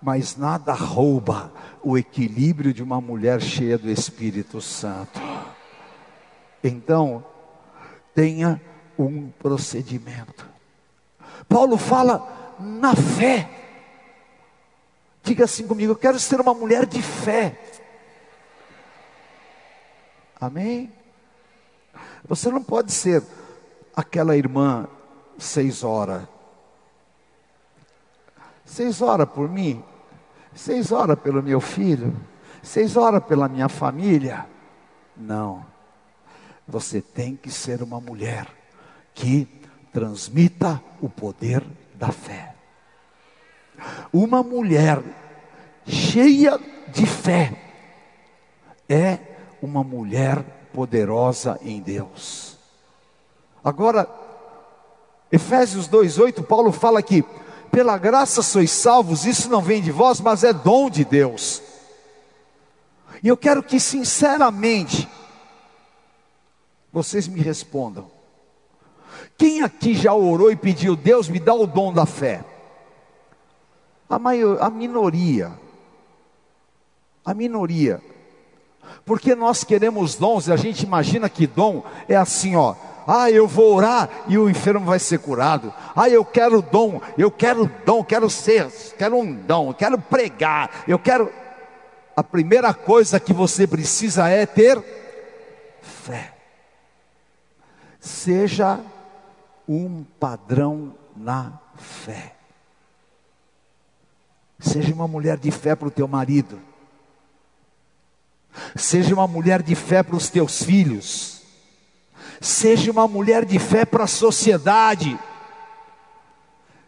mas 0.00 0.36
nada 0.36 0.72
rouba 0.72 1.52
o 1.82 1.96
equilíbrio 1.96 2.72
de 2.72 2.82
uma 2.82 3.00
mulher 3.00 3.40
cheia 3.40 3.78
do 3.78 3.90
Espírito 3.90 4.60
Santo. 4.60 5.20
Então, 6.62 7.24
tenha 8.14 8.60
um 8.98 9.30
procedimento. 9.30 10.46
Paulo 11.48 11.76
fala 11.76 12.56
na 12.58 12.94
fé. 12.94 13.48
Diga 15.22 15.44
assim 15.44 15.66
comigo: 15.66 15.92
eu 15.92 15.96
quero 15.96 16.18
ser 16.18 16.40
uma 16.40 16.54
mulher 16.54 16.86
de 16.86 17.00
fé. 17.00 17.58
Amém? 20.40 20.92
Você 22.24 22.50
não 22.50 22.62
pode 22.62 22.92
ser 22.92 23.22
aquela 23.94 24.36
irmã 24.36 24.88
seis 25.38 25.82
horas. 25.82 26.22
Seis 28.64 29.00
horas 29.00 29.28
por 29.28 29.48
mim, 29.48 29.82
seis 30.58 30.90
horas 30.90 31.16
pelo 31.20 31.40
meu 31.40 31.60
filho, 31.60 32.14
seis 32.60 32.96
horas 32.96 33.22
pela 33.24 33.48
minha 33.48 33.68
família. 33.68 34.44
Não. 35.16 35.64
Você 36.66 37.00
tem 37.00 37.36
que 37.36 37.48
ser 37.48 37.80
uma 37.80 38.00
mulher 38.00 38.46
que 39.14 39.46
transmita 39.92 40.82
o 41.00 41.08
poder 41.08 41.64
da 41.94 42.10
fé. 42.10 42.54
Uma 44.12 44.42
mulher 44.42 45.00
cheia 45.86 46.58
de 46.88 47.06
fé 47.06 47.56
é 48.88 49.18
uma 49.62 49.84
mulher 49.84 50.42
poderosa 50.72 51.56
em 51.62 51.80
Deus. 51.80 52.58
Agora, 53.62 54.08
Efésios 55.30 55.88
2:8, 55.88 56.42
Paulo 56.42 56.72
fala 56.72 57.00
que 57.00 57.24
pela 57.70 57.96
graça 57.98 58.42
sois 58.42 58.70
salvos, 58.70 59.24
isso 59.24 59.48
não 59.48 59.62
vem 59.62 59.82
de 59.82 59.90
vós, 59.90 60.20
mas 60.20 60.44
é 60.44 60.52
dom 60.52 60.90
de 60.90 61.04
Deus. 61.04 61.62
E 63.22 63.28
eu 63.28 63.36
quero 63.36 63.62
que 63.62 63.80
sinceramente 63.80 65.08
vocês 66.92 67.28
me 67.28 67.40
respondam. 67.40 68.10
Quem 69.36 69.62
aqui 69.62 69.94
já 69.94 70.12
orou 70.12 70.50
e 70.50 70.56
pediu, 70.56 70.96
Deus 70.96 71.28
me 71.28 71.38
dá 71.38 71.54
o 71.54 71.66
dom 71.66 71.92
da 71.92 72.06
fé? 72.06 72.44
A, 74.08 74.18
maior, 74.18 74.58
a 74.60 74.70
minoria. 74.70 75.52
A 77.24 77.34
minoria. 77.34 78.02
Porque 79.04 79.34
nós 79.34 79.64
queremos 79.64 80.14
dons 80.14 80.48
e 80.48 80.52
a 80.52 80.56
gente 80.56 80.82
imagina 80.82 81.28
que 81.28 81.46
dom 81.46 81.84
é 82.08 82.16
assim, 82.16 82.56
ó. 82.56 82.74
Ah, 83.10 83.30
eu 83.30 83.48
vou 83.48 83.74
orar 83.74 84.10
e 84.28 84.36
o 84.36 84.50
enfermo 84.50 84.84
vai 84.84 84.98
ser 84.98 85.18
curado. 85.20 85.72
Ah, 85.96 86.10
eu 86.10 86.22
quero 86.22 86.60
dom, 86.60 87.00
eu 87.16 87.30
quero 87.30 87.64
dom, 87.86 88.04
quero 88.04 88.28
ser, 88.28 88.70
quero 88.98 89.16
um 89.16 89.34
dom, 89.34 89.72
quero 89.72 89.98
pregar, 89.98 90.84
eu 90.86 90.98
quero. 90.98 91.32
A 92.14 92.22
primeira 92.22 92.74
coisa 92.74 93.18
que 93.18 93.32
você 93.32 93.66
precisa 93.66 94.28
é 94.28 94.44
ter 94.44 94.78
fé. 95.80 96.34
Seja 97.98 98.78
um 99.66 100.04
padrão 100.20 100.94
na 101.16 101.58
fé. 101.76 102.34
Seja 104.58 104.92
uma 104.92 105.08
mulher 105.08 105.38
de 105.38 105.50
fé 105.50 105.74
para 105.74 105.88
o 105.88 105.90
teu 105.90 106.06
marido. 106.06 106.60
Seja 108.76 109.14
uma 109.14 109.26
mulher 109.26 109.62
de 109.62 109.74
fé 109.74 110.02
para 110.02 110.16
os 110.16 110.28
teus 110.28 110.62
filhos. 110.62 111.37
Seja 112.40 112.90
uma 112.90 113.08
mulher 113.08 113.44
de 113.44 113.58
fé 113.58 113.84
para 113.84 114.04
a 114.04 114.08
sociedade. 114.08 115.18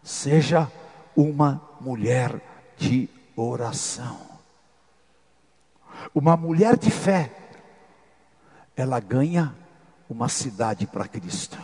Seja 0.02 0.70
uma 1.16 1.60
mulher 1.80 2.40
de 2.76 3.08
oração. 3.36 4.18
Uma 6.14 6.36
mulher 6.36 6.76
de 6.76 6.90
fé, 6.90 7.30
ela 8.76 8.98
ganha 9.00 9.54
uma 10.08 10.28
cidade 10.28 10.86
para 10.86 11.06
Cristo. 11.06 11.58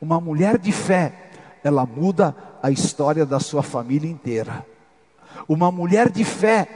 Uma 0.00 0.20
mulher 0.20 0.58
de 0.58 0.72
fé, 0.72 1.30
ela 1.62 1.86
muda 1.86 2.34
a 2.62 2.70
história 2.70 3.24
da 3.24 3.38
sua 3.38 3.62
família 3.62 4.10
inteira. 4.10 4.66
Uma 5.48 5.70
mulher 5.70 6.10
de 6.10 6.24
fé, 6.24 6.68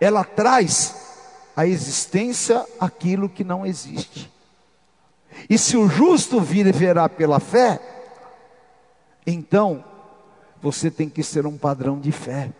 ela 0.00 0.24
traz 0.24 0.96
à 1.56 1.66
existência 1.66 2.64
aquilo 2.78 3.28
que 3.28 3.44
não 3.44 3.64
existe. 3.64 4.30
E 5.48 5.58
se 5.58 5.76
o 5.76 5.88
justo 5.88 6.40
vir 6.40 6.66
e 6.66 6.72
verá 6.72 7.08
pela 7.08 7.40
fé, 7.40 7.80
então 9.26 9.84
você 10.60 10.90
tem 10.90 11.08
que 11.08 11.22
ser 11.22 11.46
um 11.46 11.58
padrão 11.58 11.98
de 11.98 12.12
fé. 12.12 12.50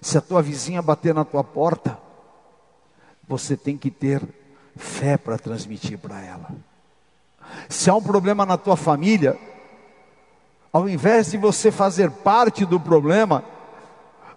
Se 0.00 0.18
a 0.18 0.20
tua 0.20 0.42
vizinha 0.42 0.82
bater 0.82 1.14
na 1.14 1.24
tua 1.24 1.42
porta, 1.42 1.98
você 3.26 3.56
tem 3.56 3.76
que 3.76 3.90
ter 3.90 4.22
fé 4.76 5.16
para 5.16 5.38
transmitir 5.38 5.98
para 5.98 6.20
ela. 6.20 6.50
Se 7.68 7.90
há 7.90 7.94
um 7.94 8.02
problema 8.02 8.44
na 8.44 8.56
tua 8.56 8.76
família, 8.76 9.38
ao 10.72 10.88
invés 10.88 11.30
de 11.30 11.36
você 11.36 11.70
fazer 11.70 12.10
parte 12.10 12.64
do 12.64 12.78
problema, 12.78 13.44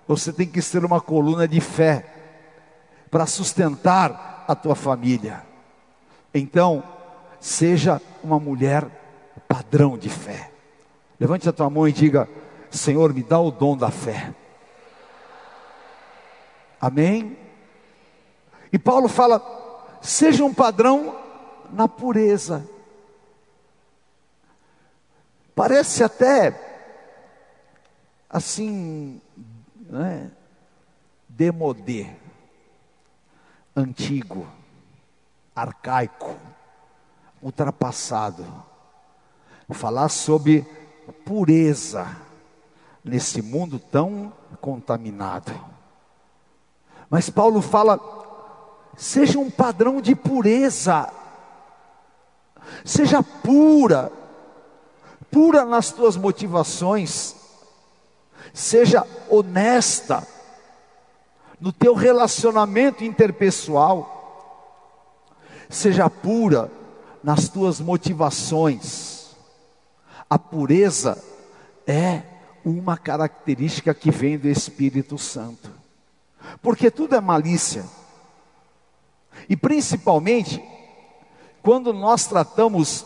você 0.08 0.32
tem 0.34 0.48
que 0.48 0.62
ser 0.62 0.84
uma 0.84 1.00
coluna 1.00 1.48
de 1.48 1.62
fé 1.62 2.06
para 3.10 3.26
sustentar 3.26 4.46
a 4.48 4.56
tua 4.56 4.76
família. 4.76 5.44
Então, 6.34 6.84
Seja 7.42 8.00
uma 8.24 8.40
mulher 8.40 8.88
padrão 9.48 9.98
de 9.98 10.10
fé. 10.10 10.52
Levante 11.20 11.50
a 11.50 11.52
tua 11.52 11.72
mão 11.72 11.88
e 11.88 11.92
diga: 11.92 12.30
Senhor, 12.70 13.12
me 13.12 13.24
dá 13.24 13.40
o 13.40 13.50
dom 13.50 13.76
da 13.76 13.90
fé. 13.90 14.32
Amém? 16.80 17.36
E 18.72 18.78
Paulo 18.78 19.08
fala: 19.08 19.42
seja 20.04 20.46
um 20.46 20.54
padrão 20.54 21.18
na 21.74 21.88
pureza. 21.88 22.64
Parece 25.56 26.04
até 26.04 26.54
assim, 28.30 29.20
né? 29.90 30.30
Demodê, 31.28 32.08
antigo, 33.76 34.48
arcaico 35.56 36.38
ultrapassado. 37.42 38.46
Falar 39.74 40.10
sobre 40.10 40.66
pureza 41.26 42.08
nesse 43.04 43.42
mundo 43.42 43.80
tão 43.80 44.34
contaminado. 44.60 45.54
Mas 47.10 47.30
Paulo 47.30 47.62
fala: 47.62 48.00
seja 48.98 49.40
um 49.40 49.50
padrão 49.50 50.02
de 50.02 50.14
pureza, 50.14 51.10
seja 52.84 53.24
pura, 53.24 54.12
pura 55.32 55.66
nas 55.66 55.92
tuas 55.92 56.18
motivações, 56.18 57.36
seja 58.54 59.06
honesta 59.30 60.28
no 61.60 61.72
teu 61.72 61.94
relacionamento 61.94 63.04
interpessoal, 63.04 64.18
seja 65.70 66.10
pura 66.10 66.70
nas 67.24 67.50
tuas 67.50 67.80
motivações. 67.80 69.36
A 70.30 70.40
pureza 70.40 71.22
é 71.86 72.24
uma 72.64 72.98
característica 72.98 73.94
que 73.94 74.12
vem 74.12 74.38
do 74.38 74.48
Espírito 74.48 75.18
Santo. 75.18 75.70
Porque 76.62 76.90
tudo 76.90 77.16
é 77.16 77.22
malícia. 77.22 77.86
E 79.50 79.56
principalmente 79.56 80.64
quando 81.62 81.94
nós 81.94 82.26
tratamos 82.26 83.06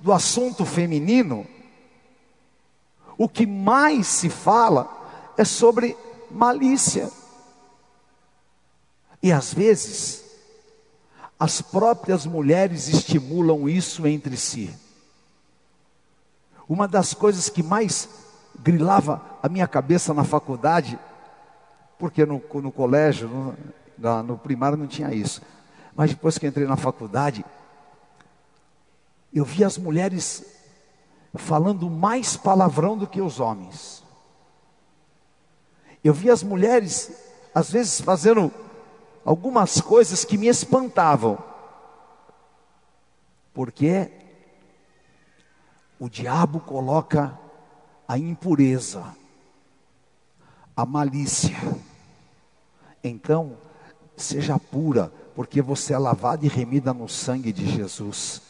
do 0.00 0.12
assunto 0.12 0.64
feminino, 0.64 1.46
o 3.18 3.28
que 3.28 3.46
mais 3.46 4.06
se 4.06 4.30
fala 4.30 4.88
é 5.36 5.44
sobre 5.44 5.96
malícia. 6.30 7.10
E 9.22 9.32
às 9.32 9.52
vezes, 9.52 10.19
as 11.40 11.62
próprias 11.62 12.26
mulheres 12.26 12.86
estimulam 12.86 13.66
isso 13.66 14.06
entre 14.06 14.36
si. 14.36 14.76
Uma 16.68 16.86
das 16.86 17.14
coisas 17.14 17.48
que 17.48 17.62
mais 17.62 18.06
grilava 18.62 19.22
a 19.42 19.48
minha 19.48 19.66
cabeça 19.66 20.12
na 20.12 20.22
faculdade, 20.22 20.98
porque 21.98 22.26
no, 22.26 22.42
no 22.54 22.70
colégio, 22.70 23.56
no, 23.96 24.22
no 24.22 24.36
primário 24.36 24.76
não 24.76 24.86
tinha 24.86 25.14
isso, 25.14 25.40
mas 25.96 26.10
depois 26.10 26.36
que 26.36 26.46
entrei 26.46 26.66
na 26.66 26.76
faculdade, 26.76 27.42
eu 29.32 29.44
vi 29.44 29.64
as 29.64 29.78
mulheres 29.78 30.44
falando 31.34 31.88
mais 31.88 32.36
palavrão 32.36 32.98
do 32.98 33.06
que 33.06 33.22
os 33.22 33.40
homens. 33.40 34.04
Eu 36.04 36.12
vi 36.12 36.30
as 36.30 36.42
mulheres, 36.42 37.10
às 37.54 37.70
vezes, 37.70 38.00
fazendo 38.00 38.52
algumas 39.24 39.80
coisas 39.80 40.24
que 40.24 40.38
me 40.38 40.48
espantavam. 40.48 41.38
Porque 43.52 44.10
o 45.98 46.08
diabo 46.08 46.60
coloca 46.60 47.38
a 48.08 48.16
impureza, 48.18 49.04
a 50.76 50.86
malícia. 50.86 51.56
Então, 53.02 53.56
seja 54.16 54.58
pura, 54.58 55.12
porque 55.34 55.60
você 55.60 55.92
é 55.92 55.98
lavada 55.98 56.44
e 56.44 56.48
remida 56.48 56.92
no 56.92 57.08
sangue 57.08 57.52
de 57.52 57.66
Jesus. 57.66 58.42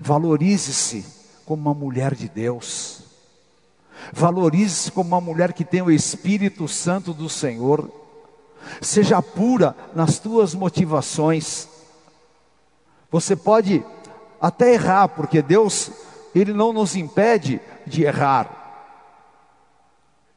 Valorize-se 0.00 1.04
como 1.44 1.62
uma 1.62 1.74
mulher 1.74 2.14
de 2.14 2.28
Deus. 2.28 3.02
Valorize-se 4.12 4.90
como 4.90 5.08
uma 5.08 5.20
mulher 5.20 5.52
que 5.52 5.64
tem 5.64 5.82
o 5.82 5.90
Espírito 5.90 6.68
Santo 6.68 7.14
do 7.14 7.28
Senhor 7.28 8.05
seja 8.80 9.20
pura 9.22 9.76
nas 9.94 10.18
tuas 10.18 10.54
motivações. 10.54 11.68
Você 13.10 13.36
pode 13.36 13.84
até 14.40 14.74
errar, 14.74 15.08
porque 15.08 15.42
Deus, 15.42 15.90
Ele 16.34 16.52
não 16.52 16.72
nos 16.72 16.96
impede 16.96 17.60
de 17.86 18.04
errar. 18.04 18.64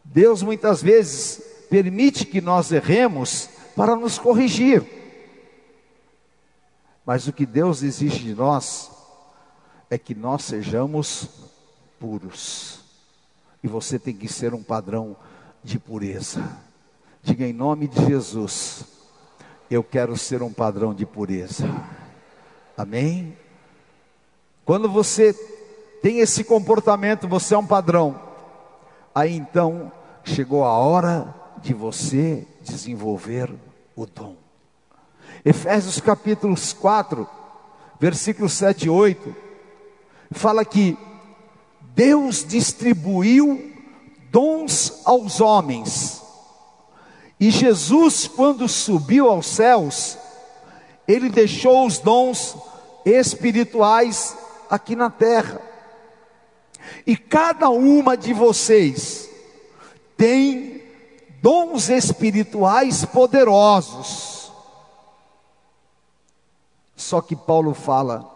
Deus 0.03 0.41
muitas 0.41 0.81
vezes 0.81 1.41
permite 1.69 2.25
que 2.25 2.41
nós 2.41 2.71
erremos 2.71 3.49
para 3.75 3.95
nos 3.95 4.17
corrigir. 4.17 4.83
Mas 7.05 7.27
o 7.27 7.33
que 7.33 7.45
Deus 7.45 7.81
exige 7.83 8.19
de 8.19 8.35
nós 8.35 8.91
é 9.89 9.97
que 9.97 10.13
nós 10.13 10.43
sejamos 10.43 11.27
puros. 11.99 12.81
E 13.63 13.67
você 13.67 13.99
tem 13.99 14.15
que 14.15 14.27
ser 14.27 14.53
um 14.53 14.63
padrão 14.63 15.15
de 15.63 15.79
pureza. 15.79 16.68
Diga 17.21 17.45
em 17.45 17.53
nome 17.53 17.87
de 17.87 18.05
Jesus, 18.05 18.85
eu 19.69 19.83
quero 19.83 20.17
ser 20.17 20.41
um 20.41 20.51
padrão 20.51 20.93
de 20.93 21.05
pureza. 21.05 21.69
Amém? 22.77 23.37
Quando 24.65 24.89
você 24.89 25.33
tem 26.01 26.19
esse 26.19 26.43
comportamento, 26.43 27.27
você 27.27 27.53
é 27.55 27.57
um 27.57 27.65
padrão. 27.65 28.19
Aí 29.13 29.35
então 29.35 29.91
chegou 30.23 30.63
a 30.63 30.71
hora 30.71 31.33
de 31.61 31.73
você 31.73 32.47
desenvolver 32.61 33.53
o 33.95 34.05
dom. 34.05 34.35
Efésios 35.43 35.99
capítulo 35.99 36.55
4, 36.79 37.27
versículos 37.99 38.53
7 38.53 38.85
e 38.85 38.89
8, 38.89 39.35
fala 40.31 40.63
que 40.63 40.97
Deus 41.93 42.45
distribuiu 42.45 43.73
dons 44.31 45.01
aos 45.05 45.41
homens. 45.41 46.18
E 47.39 47.49
Jesus, 47.49 48.27
quando 48.27 48.67
subiu 48.67 49.29
aos 49.29 49.47
céus, 49.47 50.17
ele 51.07 51.29
deixou 51.29 51.85
os 51.87 51.97
dons 51.99 52.57
espirituais 53.05 54.37
aqui 54.69 54.95
na 54.95 55.09
terra. 55.09 55.61
E 57.07 57.15
cada 57.15 57.69
uma 57.69 58.17
de 58.17 58.33
vocês 58.33 59.29
tem 60.17 60.83
dons 61.41 61.89
espirituais 61.89 63.05
poderosos. 63.05 64.51
Só 66.95 67.21
que 67.21 67.35
Paulo 67.35 67.73
fala: 67.73 68.29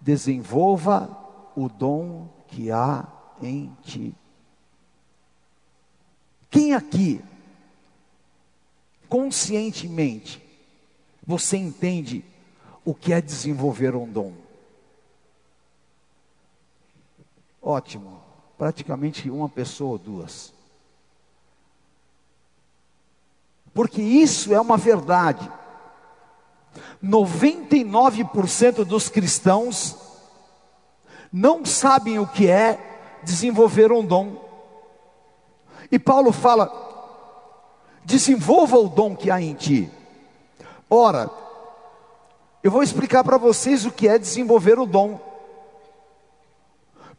desenvolva 0.00 1.16
o 1.56 1.68
dom 1.68 2.28
que 2.48 2.70
há 2.70 3.06
em 3.40 3.74
ti. 3.82 4.14
Quem 6.50 6.74
aqui, 6.74 7.24
conscientemente, 9.10 10.40
você 11.26 11.56
entende 11.56 12.24
o 12.84 12.94
que 12.94 13.12
é 13.12 13.20
desenvolver 13.20 13.94
um 13.94 14.10
dom? 14.10 14.32
Ótimo, 17.60 18.22
praticamente 18.56 19.28
uma 19.28 19.48
pessoa 19.48 19.92
ou 19.92 19.98
duas. 19.98 20.54
Porque 23.74 24.00
isso 24.00 24.54
é 24.54 24.60
uma 24.60 24.76
verdade. 24.76 25.50
99% 27.02 28.84
dos 28.84 29.08
cristãos 29.08 29.96
não 31.32 31.64
sabem 31.64 32.18
o 32.18 32.26
que 32.26 32.48
é 32.48 33.20
desenvolver 33.24 33.90
um 33.92 34.04
dom. 34.04 34.48
E 35.90 35.98
Paulo 35.98 36.32
fala: 36.32 36.89
desenvolva 38.04 38.78
o 38.78 38.88
dom 38.88 39.14
que 39.14 39.30
há 39.30 39.40
em 39.40 39.54
ti. 39.54 39.90
Ora, 40.88 41.30
eu 42.62 42.70
vou 42.70 42.82
explicar 42.82 43.24
para 43.24 43.38
vocês 43.38 43.86
o 43.86 43.92
que 43.92 44.08
é 44.08 44.18
desenvolver 44.18 44.78
o 44.78 44.86
dom. 44.86 45.20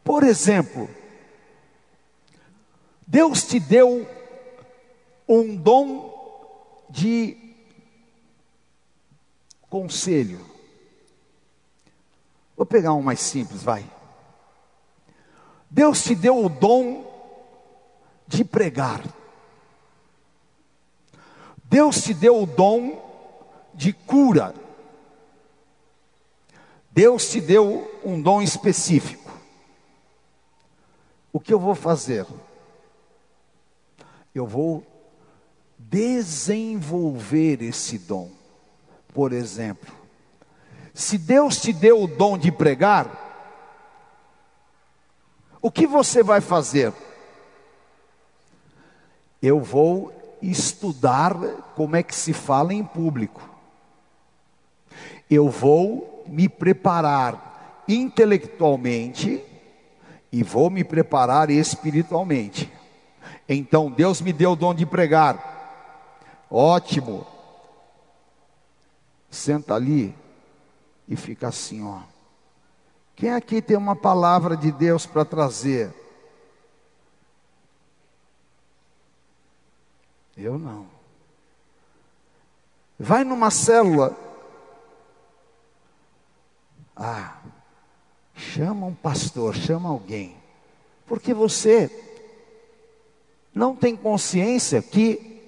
Por 0.04 0.22
exemplo, 0.22 0.88
Deus 3.06 3.44
te 3.44 3.58
deu 3.58 4.06
um 5.28 5.56
dom 5.56 6.84
de 6.90 7.36
conselho. 9.68 10.40
Vou 12.56 12.66
pegar 12.66 12.92
um 12.92 13.02
mais 13.02 13.20
simples, 13.20 13.62
vai. 13.62 13.84
Deus 15.70 16.04
te 16.04 16.14
deu 16.14 16.44
o 16.44 16.48
dom 16.48 17.10
de 18.26 18.44
pregar. 18.44 19.02
Deus 21.72 22.02
te 22.02 22.12
deu 22.12 22.42
o 22.42 22.44
dom 22.44 23.00
de 23.72 23.94
cura. 23.94 24.54
Deus 26.90 27.30
te 27.30 27.40
deu 27.40 27.90
um 28.04 28.20
dom 28.20 28.42
específico. 28.42 29.32
O 31.32 31.40
que 31.40 31.50
eu 31.50 31.58
vou 31.58 31.74
fazer? 31.74 32.26
Eu 34.34 34.46
vou 34.46 34.86
desenvolver 35.78 37.62
esse 37.62 37.96
dom. 37.96 38.30
Por 39.14 39.32
exemplo, 39.32 39.94
se 40.92 41.16
Deus 41.16 41.58
te 41.58 41.72
deu 41.72 42.02
o 42.02 42.06
dom 42.06 42.36
de 42.36 42.52
pregar, 42.52 43.08
o 45.62 45.70
que 45.70 45.86
você 45.86 46.22
vai 46.22 46.42
fazer? 46.42 46.92
Eu 49.40 49.58
vou 49.58 50.21
estudar 50.42 51.34
como 51.76 51.96
é 51.96 52.02
que 52.02 52.14
se 52.14 52.32
fala 52.32 52.74
em 52.74 52.84
público. 52.84 53.48
Eu 55.30 55.48
vou 55.48 56.24
me 56.26 56.48
preparar 56.48 57.84
intelectualmente 57.88 59.42
e 60.30 60.42
vou 60.42 60.68
me 60.68 60.82
preparar 60.82 61.50
espiritualmente. 61.50 62.70
Então 63.48 63.90
Deus 63.90 64.20
me 64.20 64.32
deu 64.32 64.52
o 64.52 64.56
dom 64.56 64.74
de 64.74 64.84
pregar. 64.84 66.44
Ótimo. 66.50 67.26
Senta 69.30 69.74
ali 69.74 70.14
e 71.08 71.16
fica 71.16 71.48
assim, 71.48 71.82
ó. 71.82 72.00
Quem 73.14 73.30
aqui 73.30 73.62
tem 73.62 73.76
uma 73.76 73.94
palavra 73.94 74.56
de 74.56 74.72
Deus 74.72 75.06
para 75.06 75.24
trazer? 75.24 76.01
Eu 80.36 80.58
não. 80.58 80.86
Vai 82.98 83.24
numa 83.24 83.50
célula. 83.50 84.16
Ah, 86.96 87.38
chama 88.34 88.86
um 88.86 88.94
pastor, 88.94 89.54
chama 89.54 89.88
alguém. 89.88 90.36
Porque 91.06 91.34
você 91.34 91.90
não 93.54 93.74
tem 93.74 93.96
consciência 93.96 94.80
que 94.80 95.42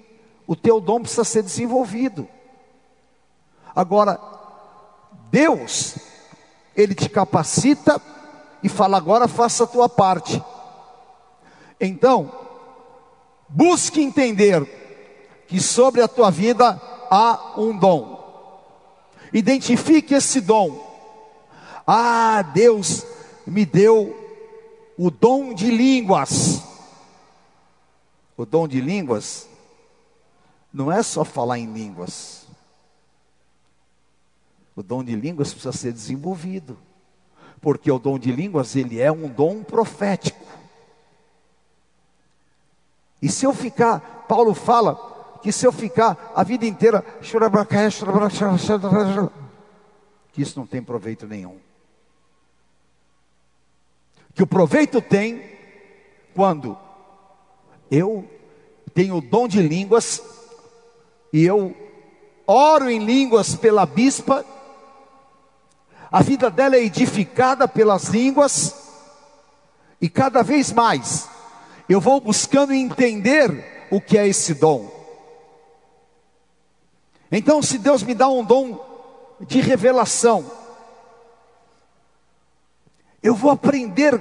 o 0.45 0.55
teu 0.55 0.79
dom 0.79 1.01
precisa 1.01 1.23
ser 1.23 1.43
desenvolvido. 1.43 2.27
Agora, 3.75 4.19
Deus, 5.31 5.97
Ele 6.75 6.93
te 6.93 7.09
capacita 7.09 8.01
e 8.61 8.69
fala: 8.69 8.97
agora 8.97 9.27
faça 9.27 9.63
a 9.63 9.67
tua 9.67 9.89
parte. 9.89 10.43
Então, 11.79 12.31
busque 13.49 14.01
entender 14.01 14.67
que 15.47 15.59
sobre 15.59 16.01
a 16.01 16.07
tua 16.07 16.31
vida 16.31 16.79
há 17.09 17.59
um 17.59 17.77
dom. 17.77 18.15
Identifique 19.33 20.13
esse 20.13 20.41
dom. 20.41 20.83
Ah, 21.85 22.41
Deus 22.41 23.05
me 23.45 23.65
deu 23.65 24.15
o 24.97 25.11
dom 25.11 25.53
de 25.53 25.69
línguas. 25.69 26.61
O 28.37 28.45
dom 28.45 28.67
de 28.67 28.81
línguas 28.81 29.47
não 30.73 30.91
é 30.91 31.03
só 31.03 31.23
falar 31.23 31.59
em 31.59 31.71
línguas. 31.71 32.47
O 34.75 34.83
dom 34.83 35.03
de 35.03 35.15
línguas 35.15 35.53
precisa 35.53 35.71
ser 35.71 35.93
desenvolvido. 35.93 36.77
Porque 37.61 37.89
o 37.89 37.97
dom 37.97 38.19
de 38.19 38.31
línguas, 38.31 38.75
ele 38.75 38.99
é 38.99 39.11
um 39.11 39.27
dom 39.27 39.63
profético. 39.63 40.45
E 43.21 43.29
se 43.29 43.45
eu 43.45 43.53
ficar, 43.53 44.25
Paulo 44.27 44.53
fala 44.53 45.14
que 45.41 45.51
se 45.51 45.65
eu 45.65 45.71
ficar 45.71 46.33
a 46.35 46.43
vida 46.43 46.65
inteira, 46.65 47.03
que 50.31 50.41
isso 50.41 50.59
não 50.59 50.67
tem 50.67 50.81
proveito 50.81 51.27
nenhum. 51.27 51.57
Que 54.33 54.43
o 54.43 54.47
proveito 54.47 55.01
tem 55.01 55.41
quando 56.33 56.77
eu 57.89 58.29
tenho 58.93 59.17
o 59.17 59.21
dom 59.21 59.47
de 59.47 59.61
línguas 59.61 60.21
e 61.31 61.43
eu 61.43 61.75
oro 62.47 62.89
em 62.89 62.99
línguas 62.99 63.55
pela 63.55 63.85
bispa, 63.85 64.45
a 66.11 66.21
vida 66.21 66.49
dela 66.49 66.75
é 66.75 66.83
edificada 66.83 67.67
pelas 67.67 68.05
línguas, 68.05 68.73
e 69.99 70.07
cada 70.07 70.43
vez 70.43 70.71
mais 70.71 71.27
eu 71.89 71.99
vou 71.99 72.21
buscando 72.21 72.73
entender 72.73 73.87
o 73.91 73.99
que 73.99 74.17
é 74.17 74.27
esse 74.27 74.53
dom. 74.53 74.94
Então, 77.31 77.61
se 77.61 77.77
Deus 77.77 78.03
me 78.03 78.13
dá 78.13 78.27
um 78.27 78.43
dom 78.43 78.79
de 79.41 79.59
revelação, 79.59 80.49
eu 83.21 83.35
vou 83.35 83.51
aprender 83.51 84.19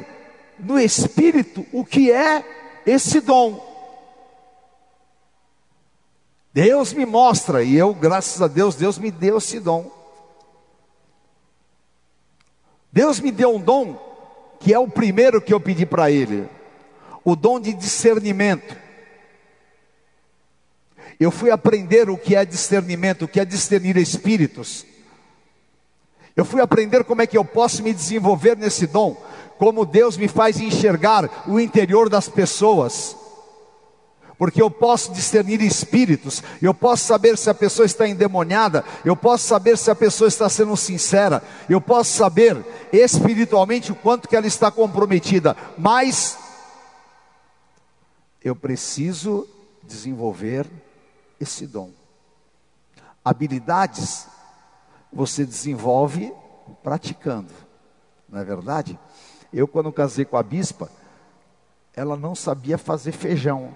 no 0.58 0.78
Espírito 0.78 1.66
o 1.72 1.84
que 1.84 2.10
é 2.10 2.82
esse 2.86 3.20
dom. 3.20 3.72
Deus 6.52 6.92
me 6.92 7.04
mostra, 7.04 7.62
e 7.62 7.74
eu, 7.74 7.92
graças 7.92 8.40
a 8.40 8.46
Deus, 8.46 8.76
Deus 8.76 8.96
me 8.98 9.10
deu 9.10 9.38
esse 9.38 9.58
dom. 9.58 9.90
Deus 12.92 13.18
me 13.18 13.32
deu 13.32 13.54
um 13.54 13.60
dom, 13.60 13.98
que 14.60 14.72
é 14.72 14.78
o 14.78 14.88
primeiro 14.88 15.42
que 15.42 15.52
eu 15.52 15.60
pedi 15.60 15.84
para 15.84 16.10
Ele 16.10 16.48
o 17.24 17.34
dom 17.34 17.58
de 17.58 17.72
discernimento. 17.72 18.76
Eu 21.18 21.30
fui 21.30 21.50
aprender 21.50 22.10
o 22.10 22.16
que 22.16 22.34
é 22.34 22.44
discernimento, 22.44 23.24
o 23.24 23.28
que 23.28 23.40
é 23.40 23.44
discernir 23.44 23.96
espíritos. 23.96 24.84
Eu 26.36 26.44
fui 26.44 26.60
aprender 26.60 27.04
como 27.04 27.22
é 27.22 27.26
que 27.26 27.38
eu 27.38 27.44
posso 27.44 27.82
me 27.82 27.92
desenvolver 27.92 28.56
nesse 28.56 28.86
dom. 28.86 29.16
como 29.56 29.86
Deus 29.86 30.16
me 30.16 30.26
faz 30.26 30.58
enxergar 30.58 31.44
o 31.46 31.60
interior 31.60 32.08
das 32.08 32.28
pessoas. 32.28 33.16
Porque 34.36 34.60
eu 34.60 34.68
posso 34.68 35.12
discernir 35.12 35.62
espíritos, 35.62 36.42
eu 36.60 36.74
posso 36.74 37.04
saber 37.04 37.38
se 37.38 37.48
a 37.48 37.54
pessoa 37.54 37.86
está 37.86 38.06
endemoniada, 38.06 38.84
eu 39.04 39.14
posso 39.14 39.46
saber 39.46 39.78
se 39.78 39.92
a 39.92 39.94
pessoa 39.94 40.26
está 40.26 40.48
sendo 40.48 40.76
sincera, 40.76 41.40
eu 41.68 41.80
posso 41.80 42.12
saber 42.16 42.56
espiritualmente 42.92 43.92
o 43.92 43.94
quanto 43.94 44.28
que 44.28 44.34
ela 44.34 44.46
está 44.46 44.72
comprometida, 44.72 45.56
mas 45.78 46.36
eu 48.42 48.56
preciso 48.56 49.46
desenvolver 49.84 50.66
esse 51.44 51.66
dom. 51.66 51.90
Habilidades 53.24 54.26
você 55.12 55.46
desenvolve 55.46 56.34
praticando, 56.82 57.52
não 58.28 58.40
é 58.40 58.44
verdade? 58.44 58.98
Eu, 59.52 59.68
quando 59.68 59.92
casei 59.92 60.24
com 60.24 60.36
a 60.36 60.42
bispa, 60.42 60.90
ela 61.94 62.16
não 62.16 62.34
sabia 62.34 62.76
fazer 62.76 63.12
feijão. 63.12 63.72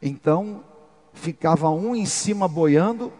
Então, 0.00 0.64
ficava 1.12 1.68
um 1.68 1.96
em 1.96 2.06
cima 2.06 2.46
boiando 2.46 3.12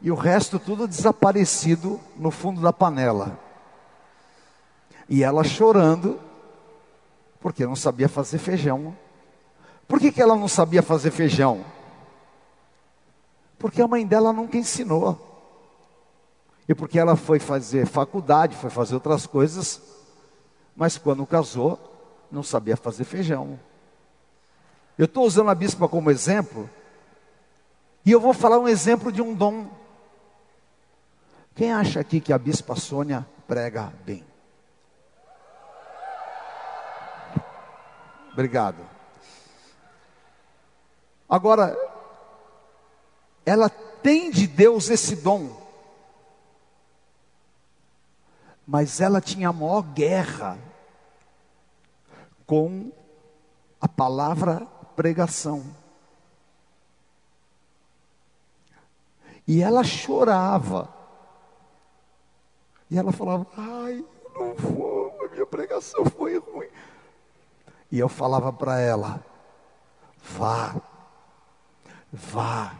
e 0.00 0.10
o 0.10 0.14
resto 0.14 0.58
tudo 0.58 0.86
desaparecido 0.86 1.98
no 2.16 2.30
fundo 2.30 2.60
da 2.60 2.72
panela. 2.72 3.38
E 5.08 5.22
ela 5.22 5.42
chorando, 5.42 6.20
porque 7.40 7.64
não 7.64 7.74
sabia 7.74 8.08
fazer 8.08 8.38
feijão. 8.38 8.96
Por 9.86 10.00
que, 10.00 10.10
que 10.10 10.22
ela 10.22 10.36
não 10.36 10.48
sabia 10.48 10.82
fazer 10.82 11.10
feijão? 11.10 11.64
Porque 13.58 13.80
a 13.80 13.86
mãe 13.86 14.06
dela 14.06 14.32
nunca 14.32 14.56
ensinou. 14.56 15.32
E 16.68 16.74
porque 16.74 16.98
ela 16.98 17.16
foi 17.16 17.38
fazer 17.38 17.86
faculdade, 17.86 18.56
foi 18.56 18.70
fazer 18.70 18.94
outras 18.94 19.26
coisas, 19.26 19.80
mas 20.76 20.96
quando 20.96 21.26
casou, 21.26 21.78
não 22.30 22.42
sabia 22.42 22.76
fazer 22.76 23.04
feijão. 23.04 23.58
Eu 24.96 25.04
estou 25.04 25.24
usando 25.24 25.50
a 25.50 25.54
bispa 25.54 25.88
como 25.88 26.10
exemplo, 26.10 26.68
e 28.04 28.10
eu 28.10 28.20
vou 28.20 28.32
falar 28.32 28.58
um 28.58 28.68
exemplo 28.68 29.12
de 29.12 29.22
um 29.22 29.34
dom. 29.34 29.66
Quem 31.54 31.72
acha 31.72 32.00
aqui 32.00 32.20
que 32.20 32.32
a 32.32 32.38
bispa 32.38 32.74
Sônia 32.74 33.26
prega 33.46 33.92
bem? 34.04 34.24
Obrigado. 38.32 38.78
Agora, 41.32 41.74
ela 43.46 43.70
tem 43.70 44.30
de 44.30 44.46
Deus 44.46 44.90
esse 44.90 45.16
dom, 45.16 45.50
mas 48.66 49.00
ela 49.00 49.18
tinha 49.18 49.48
a 49.48 49.52
maior 49.52 49.80
guerra 49.80 50.58
com 52.46 52.92
a 53.80 53.88
palavra 53.88 54.66
pregação. 54.94 55.64
E 59.48 59.62
ela 59.62 59.82
chorava. 59.82 60.92
E 62.90 62.98
ela 62.98 63.10
falava: 63.10 63.46
Ai, 63.56 64.04
não 64.34 64.52
vou, 64.52 65.18
a 65.24 65.28
minha 65.28 65.46
pregação 65.46 66.04
foi 66.04 66.36
ruim. 66.36 66.68
E 67.90 67.98
eu 67.98 68.10
falava 68.10 68.52
para 68.52 68.78
ela: 68.78 69.24
Vá, 70.22 70.91
vá, 72.12 72.74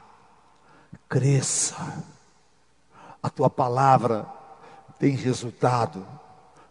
cresça. 1.08 2.04
A 3.22 3.30
tua 3.30 3.48
palavra 3.48 4.26
tem 4.98 5.16
resultado. 5.16 6.06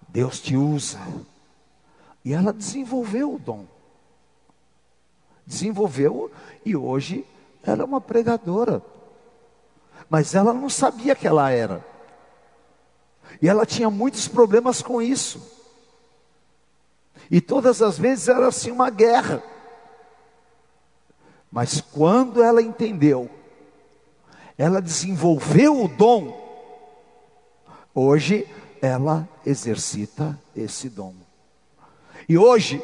Deus 0.08 0.39
te 0.39 0.56
usa. 0.56 1.00
E 2.24 2.34
ela 2.34 2.54
desenvolveu 2.54 3.34
o 3.34 3.39
dom 3.39 3.65
desenvolveu 5.52 6.32
e 6.65 6.76
hoje 6.76 7.26
ela 7.63 7.82
é 7.82 7.86
uma 7.86 8.02
pregadora. 8.02 8.82
Mas 10.10 10.34
ela 10.34 10.54
não 10.54 10.69
sabia 10.69 11.15
que 11.15 11.28
ela 11.28 11.52
era. 11.52 11.86
E 13.41 13.47
ela 13.47 13.65
tinha 13.65 13.89
muitos 13.89 14.28
problemas 14.28 14.82
com 14.82 15.02
isso. 15.02 15.60
E 17.30 17.39
todas 17.39 17.82
as 17.82 17.97
vezes 17.97 18.28
era 18.28 18.47
assim 18.47 18.71
uma 18.71 18.89
guerra. 18.89 19.43
Mas 21.51 21.81
quando 21.81 22.41
ela 22.41 22.61
entendeu, 22.61 23.29
ela 24.57 24.81
desenvolveu 24.81 25.83
o 25.83 25.87
dom, 25.87 26.39
hoje 27.93 28.47
ela 28.81 29.27
exercita 29.45 30.39
esse 30.55 30.87
dom. 30.87 31.13
E 32.29 32.37
hoje 32.37 32.81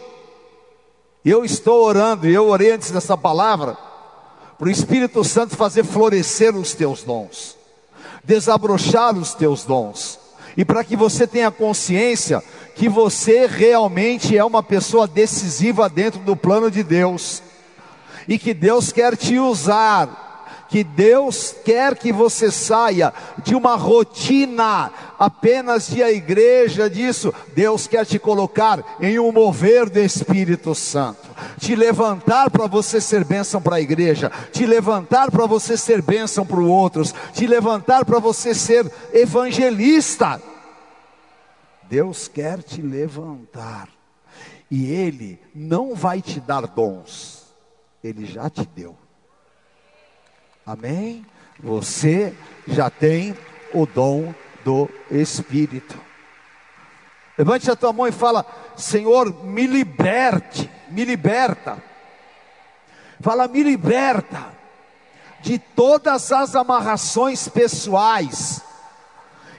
eu 1.23 1.45
estou 1.45 1.84
orando, 1.86 2.27
e 2.27 2.34
eu 2.34 2.49
orei 2.49 2.71
antes 2.71 2.91
dessa 2.91 3.17
palavra, 3.17 3.77
para 4.58 4.67
o 4.67 4.71
Espírito 4.71 5.23
Santo 5.23 5.56
fazer 5.56 5.84
florescer 5.84 6.56
os 6.56 6.73
teus 6.73 7.03
dons, 7.03 7.56
desabrochar 8.23 9.17
os 9.17 9.34
teus 9.34 9.63
dons, 9.63 10.19
e 10.58 10.65
para 10.65 10.84
que 10.84 10.95
você 10.95 11.27
tenha 11.27 11.51
consciência 11.51 12.43
que 12.75 12.89
você 12.89 13.45
realmente 13.45 14.38
é 14.38 14.43
uma 14.43 14.63
pessoa 14.63 15.08
decisiva 15.08 15.88
dentro 15.88 16.19
do 16.21 16.36
plano 16.36 16.69
de 16.69 16.84
Deus, 16.84 17.41
e 18.28 18.38
que 18.38 18.54
Deus 18.54 18.92
quer 18.92 19.16
te 19.16 19.38
usar 19.40 20.26
que 20.70 20.84
Deus 20.84 21.56
quer 21.63 21.96
que 21.96 22.12
você 22.12 22.52
saia 22.52 23.13
de 23.44 23.56
uma 23.56 23.76
rotina 23.76 24.92
apenas 25.18 25.88
de 25.88 26.04
a 26.04 26.12
igreja 26.12 26.90
disso. 26.90 27.34
Deus 27.56 27.88
quer 27.88 28.06
te 28.06 28.20
colocar 28.20 28.84
em 29.00 29.20
um 29.20 29.32
mover 29.32 29.90
do 29.90 30.00
Espírito 30.00 30.76
Santo, 30.76 31.30
te 31.60 31.76
levantar 31.76 32.50
para 32.50 32.68
você 32.68 33.00
ser 33.00 33.24
bênção 33.24 33.62
para 33.62 33.78
a 33.78 33.82
igreja, 33.82 34.32
te 34.52 34.66
levantar 34.66 35.32
para 35.32 35.46
você 35.46 35.78
ser 35.78 36.02
bênção 36.02 36.46
para 36.46 36.60
os 36.60 36.68
outros, 36.68 37.16
te 37.34 37.48
levantar 37.48 38.06
para 38.06 38.20
você 38.20 38.54
ser 38.54 38.92
evangelista. 39.13 40.42
Deus 41.90 42.28
quer 42.28 42.62
te 42.62 42.82
levantar. 42.82 43.88
E 44.70 44.92
Ele 44.92 45.40
não 45.56 45.96
vai 45.96 46.22
te 46.22 46.42
dar 46.42 46.68
dons, 46.68 47.37
Ele 48.04 48.26
já 48.26 48.50
te 48.50 48.66
deu. 48.66 48.98
Amém? 50.66 51.26
Você 51.60 52.36
já 52.68 52.90
tem 52.90 53.36
o 53.74 53.86
dom 53.86 54.34
do 54.64 54.90
Espírito. 55.10 55.98
Levante 57.38 57.70
a 57.70 57.76
tua 57.76 57.94
mão 57.94 58.08
e 58.08 58.12
fala: 58.12 58.46
Senhor, 58.76 59.44
me 59.44 59.66
liberte, 59.66 60.70
me 60.90 61.06
liberta. 61.06 61.82
Fala, 63.20 63.48
me 63.48 63.64
liberta 63.64 64.54
de 65.42 65.58
todas 65.58 66.32
as 66.32 66.56
amarrações 66.56 67.48
pessoais. 67.48 68.62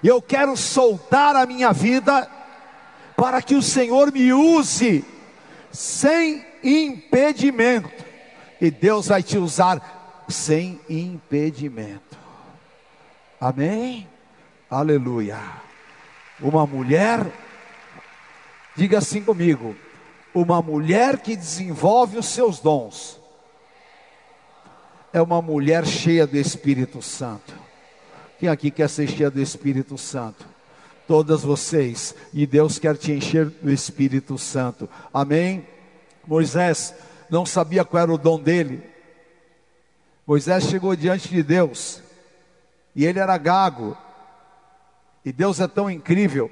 Eu 0.02 0.22
quero 0.22 0.56
soltar 0.56 1.34
a 1.34 1.46
minha 1.46 1.72
vida 1.72 2.30
para 3.16 3.42
que 3.42 3.54
o 3.54 3.62
Senhor 3.62 4.12
me 4.12 4.32
use 4.32 5.04
sem 5.72 6.44
impedimento. 6.62 8.07
E 8.60 8.70
Deus 8.70 9.08
vai 9.08 9.22
te 9.22 9.38
usar 9.38 10.24
sem 10.28 10.80
impedimento. 10.88 12.18
Amém? 13.40 14.08
Aleluia. 14.68 15.38
Uma 16.40 16.66
mulher, 16.66 17.26
diga 18.76 18.98
assim 18.98 19.22
comigo: 19.22 19.76
uma 20.34 20.60
mulher 20.60 21.18
que 21.18 21.36
desenvolve 21.36 22.18
os 22.18 22.26
seus 22.26 22.58
dons, 22.60 23.18
é 25.12 25.22
uma 25.22 25.40
mulher 25.40 25.86
cheia 25.86 26.26
do 26.26 26.36
Espírito 26.36 27.00
Santo. 27.00 27.54
Quem 28.38 28.48
aqui 28.48 28.70
quer 28.70 28.88
ser 28.88 29.08
cheia 29.08 29.30
do 29.30 29.40
Espírito 29.40 29.96
Santo? 29.96 30.46
Todas 31.06 31.42
vocês, 31.42 32.14
e 32.34 32.46
Deus 32.46 32.78
quer 32.78 32.96
te 32.96 33.12
encher 33.12 33.46
do 33.46 33.70
Espírito 33.70 34.36
Santo. 34.36 34.88
Amém? 35.12 35.66
Moisés 36.26 36.94
não 37.30 37.44
sabia 37.46 37.84
qual 37.84 38.02
era 38.02 38.12
o 38.12 38.18
dom 38.18 38.38
dele, 38.40 38.82
Moisés 40.26 40.64
chegou 40.64 40.94
diante 40.94 41.28
de 41.28 41.42
Deus 41.42 42.02
e 42.94 43.06
ele 43.06 43.18
era 43.18 43.38
gago. 43.38 43.96
E 45.24 45.32
Deus 45.32 45.58
é 45.58 45.66
tão 45.66 45.90
incrível 45.90 46.50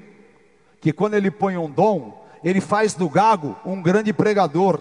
que 0.81 0.93
quando 0.93 1.15
ele 1.15 1.31
põe 1.31 1.57
um 1.59 1.71
dom, 1.71 2.27
ele 2.43 2.61
faz 2.61 2.95
do 2.95 3.09
gago 3.09 3.55
um 3.65 3.83
grande 3.83 4.13
pregador. 4.13 4.81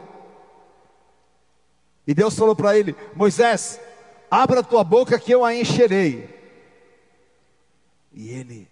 E 2.08 2.14
Deus 2.14 2.38
falou 2.38 2.56
para 2.56 2.78
ele: 2.78 2.96
Moisés, 3.16 3.82
abra 4.30 4.64
tua 4.64 4.84
boca 4.84 5.20
que 5.20 5.32
eu 5.32 5.44
a 5.44 5.54
encherei. 5.54 6.34
E 8.14 8.30
ele, 8.30 8.70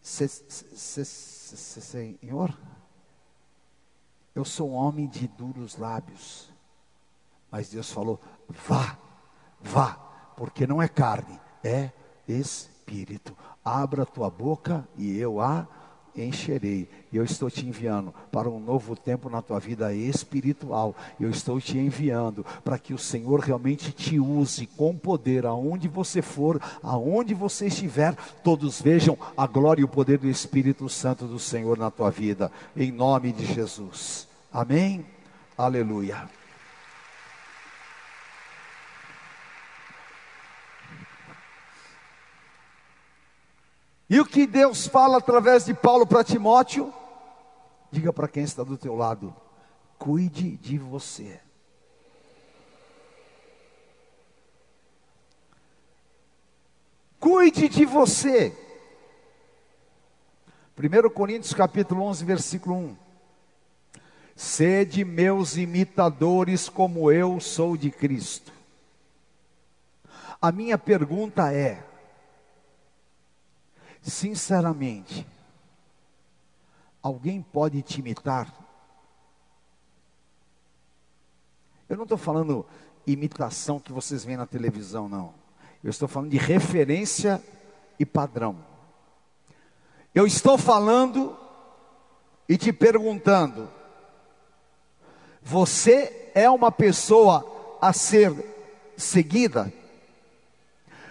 Senhor, 0.00 0.48
eu 4.34 4.44
sou 4.44 4.70
um 4.70 4.74
homem 4.74 5.06
de 5.06 5.28
duros 5.28 5.76
lábios. 5.76 6.49
Mas 7.50 7.68
Deus 7.70 7.90
falou: 7.90 8.20
vá 8.48 8.96
Vá, 9.62 9.98
porque 10.36 10.66
não 10.66 10.80
é 10.80 10.88
carne, 10.88 11.38
é 11.62 11.90
espírito. 12.26 13.36
Abra 13.64 14.06
tua 14.06 14.30
boca 14.30 14.88
e 14.96 15.18
eu 15.18 15.40
a 15.40 15.66
encherei. 16.16 16.88
Eu 17.12 17.22
estou 17.22 17.50
te 17.50 17.66
enviando 17.66 18.12
para 18.32 18.48
um 18.48 18.58
novo 18.58 18.96
tempo 18.96 19.28
na 19.28 19.42
tua 19.42 19.60
vida 19.60 19.92
espiritual. 19.92 20.96
Eu 21.20 21.30
estou 21.30 21.60
te 21.60 21.78
enviando 21.78 22.44
para 22.64 22.78
que 22.78 22.94
o 22.94 22.98
Senhor 22.98 23.40
realmente 23.40 23.92
te 23.92 24.18
use 24.18 24.66
com 24.66 24.96
poder 24.96 25.46
aonde 25.46 25.86
você 25.86 26.22
for, 26.22 26.60
aonde 26.82 27.34
você 27.34 27.66
estiver, 27.66 28.16
todos 28.42 28.80
vejam 28.80 29.16
a 29.36 29.46
glória 29.46 29.82
e 29.82 29.84
o 29.84 29.88
poder 29.88 30.18
do 30.18 30.28
Espírito 30.28 30.88
Santo 30.88 31.26
do 31.26 31.38
Senhor 31.38 31.78
na 31.78 31.90
tua 31.90 32.10
vida, 32.10 32.50
em 32.76 32.90
nome 32.90 33.32
de 33.32 33.44
Jesus. 33.44 34.26
Amém. 34.52 35.06
Aleluia. 35.56 36.39
E 44.10 44.18
o 44.18 44.26
que 44.26 44.44
Deus 44.44 44.88
fala 44.88 45.18
através 45.18 45.64
de 45.64 45.72
Paulo 45.72 46.04
para 46.04 46.24
Timóteo? 46.24 46.92
Diga 47.92 48.12
para 48.12 48.26
quem 48.26 48.42
está 48.42 48.64
do 48.64 48.76
teu 48.76 48.96
lado: 48.96 49.32
cuide 49.96 50.56
de 50.56 50.76
você. 50.78 51.40
Cuide 57.20 57.68
de 57.68 57.84
você. 57.84 58.52
1 60.76 61.10
Coríntios 61.10 61.54
capítulo 61.54 62.02
11, 62.02 62.24
versículo 62.24 62.74
1. 62.74 62.96
Sede 64.34 65.04
meus 65.04 65.56
imitadores 65.56 66.68
como 66.68 67.12
eu 67.12 67.38
sou 67.38 67.76
de 67.76 67.92
Cristo. 67.92 68.52
A 70.42 70.50
minha 70.50 70.76
pergunta 70.76 71.52
é: 71.52 71.84
Sinceramente, 74.02 75.26
alguém 77.02 77.42
pode 77.42 77.82
te 77.82 78.00
imitar? 78.00 78.52
Eu 81.88 81.96
não 81.96 82.04
estou 82.04 82.18
falando 82.18 82.64
imitação 83.06 83.80
que 83.80 83.92
vocês 83.92 84.24
veem 84.24 84.36
na 84.36 84.46
televisão, 84.46 85.08
não. 85.08 85.34
Eu 85.82 85.90
estou 85.90 86.06
falando 86.06 86.30
de 86.30 86.38
referência 86.38 87.42
e 87.98 88.06
padrão. 88.06 88.56
Eu 90.14 90.26
estou 90.26 90.56
falando 90.56 91.36
e 92.48 92.56
te 92.56 92.72
perguntando: 92.72 93.70
você 95.42 96.30
é 96.34 96.48
uma 96.48 96.70
pessoa 96.70 97.78
a 97.80 97.92
ser 97.92 98.32
seguida? 98.96 99.72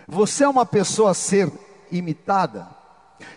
Você 0.07 0.43
é 0.43 0.49
uma 0.49 0.65
pessoa 0.65 1.11
a 1.11 1.13
ser 1.13 1.51
imitada? 1.91 2.78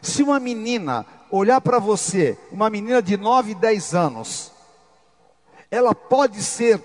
Se 0.00 0.22
uma 0.22 0.38
menina 0.38 1.06
olhar 1.30 1.60
para 1.60 1.78
você, 1.78 2.38
uma 2.50 2.68
menina 2.68 3.02
de 3.02 3.16
9, 3.16 3.54
10 3.54 3.94
anos, 3.94 4.52
ela 5.70 5.94
pode 5.94 6.42
ser 6.42 6.82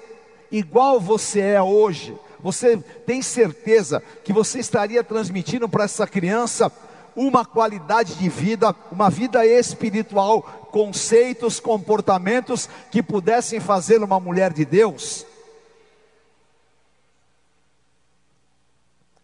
igual 0.52 1.00
você 1.00 1.42
é 1.42 1.62
hoje. 1.62 2.18
Você 2.40 2.78
tem 2.78 3.22
certeza 3.22 4.02
que 4.24 4.32
você 4.32 4.60
estaria 4.60 5.04
transmitindo 5.04 5.68
para 5.68 5.84
essa 5.84 6.08
criança 6.08 6.72
uma 7.16 7.44
qualidade 7.44 8.14
de 8.16 8.30
vida, 8.30 8.76
uma 8.92 9.10
vida 9.10 9.46
espiritual, 9.46 10.42
conceitos, 10.72 11.60
comportamentos 11.60 12.70
que 12.92 13.02
pudessem 13.02 13.60
fazer 13.60 14.04
uma 14.04 14.20
mulher 14.20 14.54
de 14.54 14.64
Deus? 14.64 15.26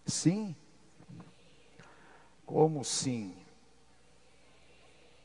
Sim. 0.05 0.55
Como 2.45 2.84
sim? 2.84 3.42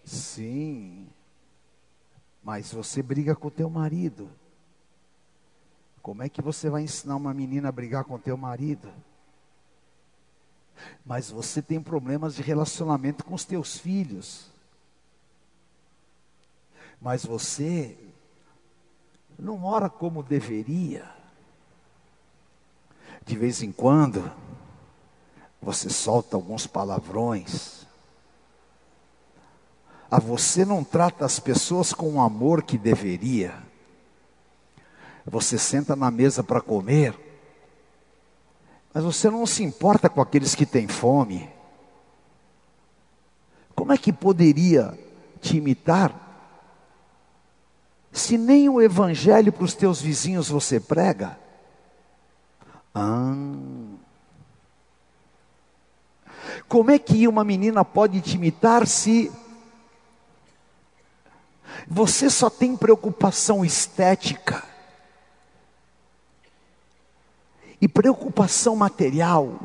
Sim, 0.08 1.06
mas 2.42 2.72
você 2.72 3.02
briga 3.02 3.36
com 3.36 3.50
teu 3.50 3.68
marido. 3.68 4.30
Como 6.00 6.22
é 6.22 6.30
que 6.30 6.40
você 6.40 6.70
vai 6.70 6.82
ensinar 6.82 7.16
uma 7.16 7.34
menina 7.34 7.68
a 7.68 7.72
brigar 7.72 8.04
com 8.04 8.18
teu 8.18 8.34
marido? 8.34 8.90
Mas 11.04 11.30
você 11.30 11.60
tem 11.60 11.78
problemas 11.78 12.34
de 12.34 12.40
relacionamento 12.40 13.22
com 13.22 13.34
os 13.34 13.44
teus 13.44 13.76
filhos. 13.76 14.50
Mas 16.98 17.26
você 17.26 17.94
não 19.38 19.62
ora 19.62 19.90
como 19.90 20.22
deveria. 20.22 21.06
De 23.26 23.36
vez 23.36 23.62
em 23.62 23.72
quando, 23.72 24.32
você 25.60 25.90
solta 25.90 26.34
alguns 26.34 26.66
palavrões 26.66 27.86
a 30.10 30.18
você 30.18 30.64
não 30.64 30.82
trata 30.82 31.24
as 31.24 31.38
pessoas 31.38 31.92
com 31.92 32.14
o 32.14 32.20
amor 32.20 32.62
que 32.62 32.78
deveria. 32.78 33.54
Você 35.26 35.58
senta 35.58 35.94
na 35.94 36.10
mesa 36.10 36.42
para 36.42 36.60
comer, 36.60 37.14
mas 38.94 39.04
você 39.04 39.28
não 39.28 39.46
se 39.46 39.62
importa 39.62 40.08
com 40.08 40.22
aqueles 40.22 40.54
que 40.54 40.64
têm 40.64 40.88
fome. 40.88 41.50
Como 43.74 43.92
é 43.92 43.98
que 43.98 44.12
poderia 44.12 44.98
te 45.40 45.58
imitar 45.58 46.26
se 48.10 48.38
nem 48.38 48.68
o 48.68 48.80
evangelho 48.80 49.52
para 49.52 49.64
os 49.64 49.74
teus 49.74 50.00
vizinhos 50.00 50.48
você 50.48 50.80
prega? 50.80 51.38
Ah. 52.94 53.34
Como 56.66 56.90
é 56.90 56.98
que 56.98 57.28
uma 57.28 57.44
menina 57.44 57.84
pode 57.84 58.20
te 58.22 58.36
imitar 58.36 58.86
se 58.86 59.30
você 61.90 62.28
só 62.28 62.50
tem 62.50 62.76
preocupação 62.76 63.64
estética 63.64 64.62
e 67.80 67.88
preocupação 67.88 68.76
material. 68.76 69.58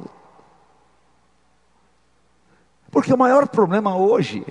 Porque 2.89 3.13
o 3.13 3.17
maior 3.17 3.45
problema 3.49 3.97
hoje 3.97 4.45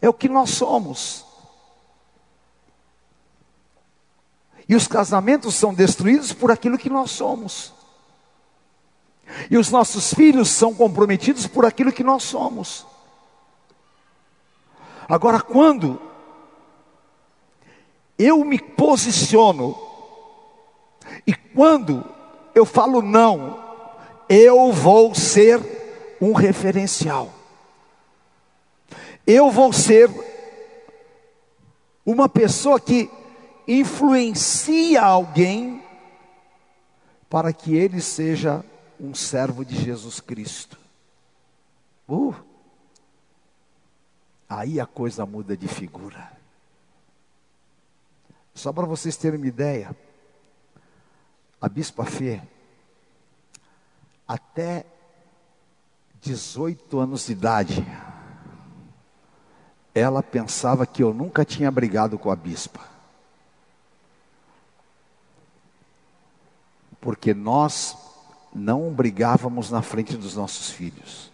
é 0.00 0.08
o 0.08 0.14
que 0.14 0.30
nós 0.30 0.50
somos. 0.50 1.26
E 4.66 4.74
os 4.74 4.86
casamentos 4.86 5.54
são 5.56 5.74
destruídos 5.74 6.32
por 6.32 6.50
aquilo 6.50 6.78
que 6.78 6.88
nós 6.88 7.10
somos. 7.10 7.74
E 9.50 9.58
os 9.58 9.70
nossos 9.70 10.14
filhos 10.14 10.48
são 10.48 10.74
comprometidos 10.74 11.46
por 11.46 11.66
aquilo 11.66 11.92
que 11.92 12.02
nós 12.02 12.22
somos. 12.22 12.86
Agora, 15.06 15.40
quando 15.42 16.09
eu 18.22 18.44
me 18.44 18.58
posiciono, 18.58 19.74
e 21.26 21.32
quando 21.32 22.04
eu 22.54 22.66
falo 22.66 23.00
não, 23.00 23.58
eu 24.28 24.70
vou 24.70 25.14
ser 25.14 25.58
um 26.20 26.34
referencial, 26.34 27.32
eu 29.26 29.50
vou 29.50 29.72
ser 29.72 30.10
uma 32.04 32.28
pessoa 32.28 32.78
que 32.78 33.10
influencia 33.66 35.00
alguém 35.00 35.82
para 37.30 37.54
que 37.54 37.74
ele 37.74 38.02
seja 38.02 38.62
um 39.00 39.14
servo 39.14 39.64
de 39.64 39.82
Jesus 39.82 40.20
Cristo. 40.20 40.78
Uh, 42.06 42.34
aí 44.46 44.78
a 44.78 44.84
coisa 44.84 45.24
muda 45.24 45.56
de 45.56 45.68
figura. 45.68 46.39
Só 48.60 48.74
para 48.74 48.84
vocês 48.84 49.16
terem 49.16 49.38
uma 49.38 49.46
ideia, 49.46 49.96
a 51.58 51.66
Bispa 51.66 52.04
Fê, 52.04 52.42
até 54.28 54.84
18 56.20 56.98
anos 56.98 57.24
de 57.24 57.32
idade, 57.32 57.86
ela 59.94 60.22
pensava 60.22 60.86
que 60.86 61.02
eu 61.02 61.14
nunca 61.14 61.42
tinha 61.42 61.70
brigado 61.70 62.18
com 62.18 62.30
a 62.30 62.36
bispa. 62.36 62.86
Porque 67.00 67.32
nós 67.32 67.96
não 68.54 68.92
brigávamos 68.92 69.70
na 69.70 69.80
frente 69.80 70.18
dos 70.18 70.36
nossos 70.36 70.68
filhos, 70.68 71.32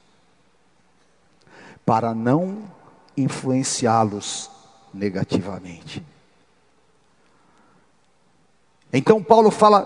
para 1.85 2.15
não 2.15 2.71
influenciá-los 3.17 4.49
negativamente. 4.95 6.07
Então 8.97 9.23
Paulo 9.23 9.51
fala: 9.51 9.85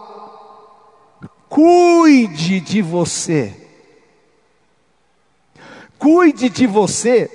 cuide 1.48 2.60
de 2.60 2.80
você, 2.80 3.52
cuide 5.98 6.48
de 6.48 6.66
você. 6.66 7.28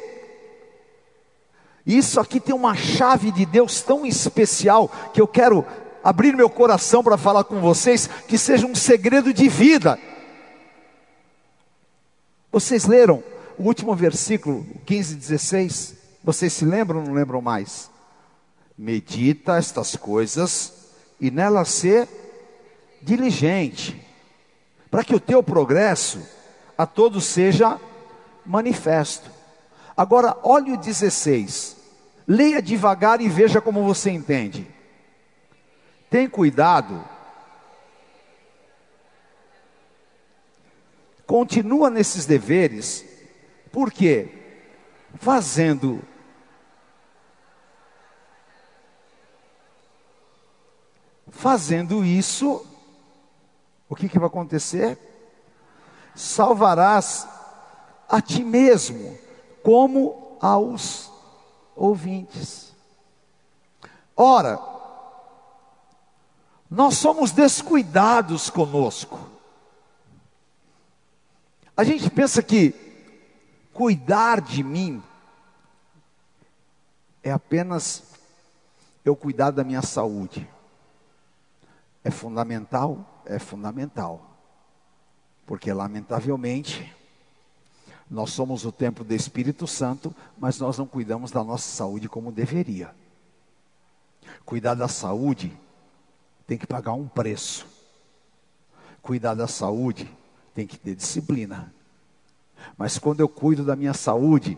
Isso 1.86 2.20
aqui 2.20 2.40
tem 2.40 2.56
uma 2.56 2.76
chave 2.76 3.30
de 3.30 3.46
Deus 3.46 3.82
tão 3.82 4.06
especial 4.06 4.90
que 5.14 5.22
eu 5.22 5.28
quero 5.28 5.64
abrir 6.04 6.36
meu 6.36 6.50
coração 6.50 7.04
para 7.04 7.18
falar 7.18 7.44
com 7.44 7.60
vocês, 7.60 8.08
que 8.28 8.38
seja 8.38 8.66
um 8.66 8.74
segredo 8.74 9.32
de 9.34 9.48
vida. 9.48 10.00
Vocês 12.52 12.86
leram 12.86 13.22
o 13.58 13.64
último 13.64 13.94
versículo, 13.94 14.66
15, 14.86 15.16
16, 15.16 15.96
Vocês 16.24 16.54
se 16.54 16.66
lembram 16.66 17.02
ou 17.02 17.06
não 17.06 17.14
lembram 17.14 17.42
mais? 17.42 17.92
Medita 18.78 19.58
estas 19.58 19.96
coisas 19.96 20.85
e 21.20 21.32
nelas 21.32 21.70
ser 21.70 22.08
diligente, 23.02 24.02
para 24.90 25.04
que 25.04 25.16
o 25.16 25.20
teu 25.20 25.42
progresso 25.44 26.26
a 26.78 26.86
todos 26.86 27.26
seja 27.26 27.80
manifesto. 28.46 29.30
Agora, 29.96 30.38
olhe 30.44 30.72
o 30.72 30.78
16. 30.78 31.78
Leia 32.28 32.62
devagar 32.62 33.22
e 33.22 33.30
veja 33.30 33.62
como 33.62 33.84
você 33.84 34.10
entende. 34.10 34.68
Tem 36.10 36.28
cuidado. 36.28 37.04
Continua 41.26 41.90
nesses 41.90 42.26
deveres, 42.26 43.06
porque 43.72 44.30
fazendo 45.16 46.02
fazendo 51.36 52.04
isso, 52.04 52.66
o 53.90 53.96
que, 53.96 54.08
que 54.08 54.18
vai 54.18 54.28
acontecer? 54.28 54.98
Salvarás 56.16 57.28
a 58.08 58.22
ti 58.22 58.44
mesmo, 58.44 59.18
como 59.62 60.38
aos 60.42 61.12
ouvintes. 61.76 62.74
Ora, 64.16 64.60
nós 66.72 66.98
somos 66.98 67.32
descuidados 67.32 68.50
conosco. 68.50 69.20
A 71.76 71.84
gente 71.84 72.10
pensa 72.10 72.42
que 72.42 72.74
cuidar 73.74 74.40
de 74.40 74.64
mim 74.64 75.04
é 77.22 77.32
apenas 77.32 78.04
eu 79.04 79.16
cuidar 79.18 79.52
da 79.52 79.66
minha 79.66 79.82
saúde. 79.82 80.55
É 82.06 82.12
fundamental? 82.12 83.24
É 83.26 83.40
fundamental. 83.40 84.38
Porque, 85.44 85.74
lamentavelmente, 85.74 86.96
nós 88.08 88.30
somos 88.30 88.64
o 88.64 88.72
templo 88.72 89.04
do 89.04 89.12
Espírito 89.12 89.66
Santo, 89.66 90.14
mas 90.38 90.60
nós 90.60 90.78
não 90.78 90.86
cuidamos 90.86 91.32
da 91.32 91.44
nossa 91.44 91.68
saúde 91.68 92.08
como 92.08 92.32
deveria. 92.32 92.94
Cuidar 94.46 94.76
da 94.76 94.88
saúde 94.88 95.52
tem 96.46 96.60
que 96.60 96.68
pagar 96.68 96.94
um 96.94 97.08
preço. 97.08 97.66
Cuidar 99.02 99.34
da 99.34 99.48
saúde 99.48 100.08
tem 100.54 100.68
que 100.68 100.78
ter 100.78 100.94
disciplina. 100.94 101.74
Mas 102.78 103.00
quando 103.00 103.20
eu 103.20 103.28
cuido 103.28 103.66
da 103.66 103.76
minha 103.76 103.96
saúde, 103.96 104.56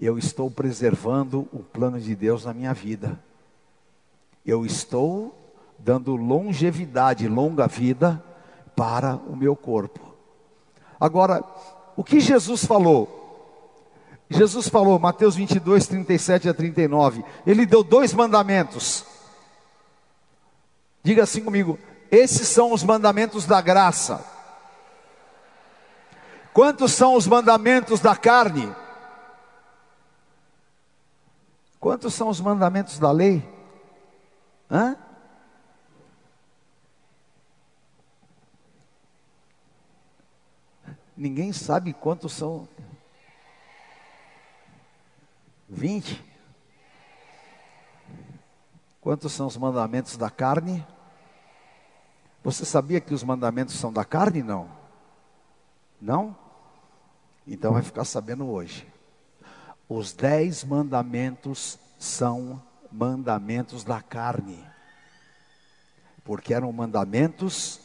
eu 0.00 0.16
estou 0.16 0.48
preservando 0.48 1.48
o 1.52 1.58
plano 1.58 2.00
de 2.00 2.14
Deus 2.14 2.44
na 2.44 2.54
minha 2.54 2.72
vida. 2.72 3.18
Eu 4.46 4.64
estou 4.64 5.41
dando 5.78 6.16
longevidade, 6.16 7.28
longa 7.28 7.66
vida 7.66 8.22
para 8.76 9.16
o 9.16 9.36
meu 9.36 9.56
corpo. 9.56 10.00
Agora, 11.00 11.42
o 11.96 12.04
que 12.04 12.20
Jesus 12.20 12.64
falou? 12.64 13.20
Jesus 14.30 14.68
falou, 14.68 14.98
Mateus 14.98 15.36
22, 15.36 15.86
37 15.86 16.48
a 16.48 16.54
39, 16.54 17.24
ele 17.46 17.66
deu 17.66 17.82
dois 17.82 18.14
mandamentos. 18.14 19.04
Diga 21.02 21.24
assim 21.24 21.44
comigo: 21.44 21.78
esses 22.10 22.46
são 22.48 22.72
os 22.72 22.82
mandamentos 22.82 23.46
da 23.46 23.60
graça. 23.60 24.24
Quantos 26.52 26.92
são 26.92 27.14
os 27.14 27.26
mandamentos 27.26 28.00
da 28.00 28.14
carne? 28.14 28.70
Quantos 31.80 32.14
são 32.14 32.28
os 32.28 32.40
mandamentos 32.40 32.98
da 32.98 33.10
lei? 33.10 33.42
Hã? 34.70 34.96
Ninguém 41.16 41.52
sabe 41.52 41.92
quantos 41.92 42.32
são. 42.32 42.68
Vinte. 45.68 46.22
Quantos 49.00 49.32
são 49.32 49.46
os 49.46 49.56
mandamentos 49.56 50.16
da 50.16 50.30
carne? 50.30 50.86
Você 52.42 52.64
sabia 52.64 53.00
que 53.00 53.14
os 53.14 53.22
mandamentos 53.22 53.74
são 53.74 53.92
da 53.92 54.04
carne? 54.04 54.42
Não. 54.42 54.70
Não? 56.00 56.36
Então 57.46 57.72
vai 57.72 57.82
ficar 57.82 58.04
sabendo 58.04 58.48
hoje. 58.48 58.86
Os 59.88 60.12
dez 60.12 60.64
mandamentos 60.64 61.78
são 61.98 62.62
mandamentos 62.90 63.84
da 63.84 64.00
carne, 64.00 64.64
porque 66.24 66.52
eram 66.52 66.72
mandamentos 66.72 67.80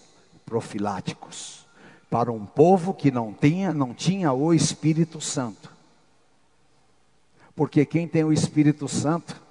profiláticos 0.45 1.66
para 2.09 2.31
um 2.31 2.45
povo 2.45 2.93
que 2.93 3.11
não 3.11 3.33
tinha, 3.33 3.73
não 3.73 3.93
tinha 3.93 4.31
o 4.31 4.53
Espírito 4.53 5.19
Santo. 5.19 5.71
Porque 7.55 7.85
quem 7.85 8.07
tem 8.07 8.23
o 8.23 8.31
Espírito 8.31 8.87
Santo, 8.87 9.41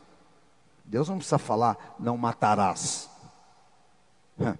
Deus 0.84 1.08
não 1.08 1.16
precisa 1.16 1.38
falar, 1.38 1.96
não 1.98 2.16
matarás. 2.16 3.10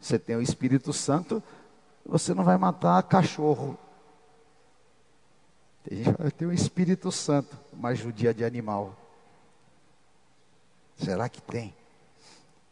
Você 0.00 0.18
tem 0.18 0.36
o 0.36 0.42
Espírito 0.42 0.92
Santo, 0.92 1.42
você 2.04 2.34
não 2.34 2.44
vai 2.44 2.58
matar 2.58 3.02
cachorro. 3.04 3.78
Tem 5.82 6.04
gente 6.04 6.16
que 6.16 6.30
tem 6.32 6.46
o 6.46 6.52
Espírito 6.52 7.10
Santo, 7.10 7.58
mas 7.72 7.98
judia 7.98 8.34
de 8.34 8.44
animal. 8.44 8.94
Será 10.98 11.26
que 11.26 11.40
tem? 11.40 11.74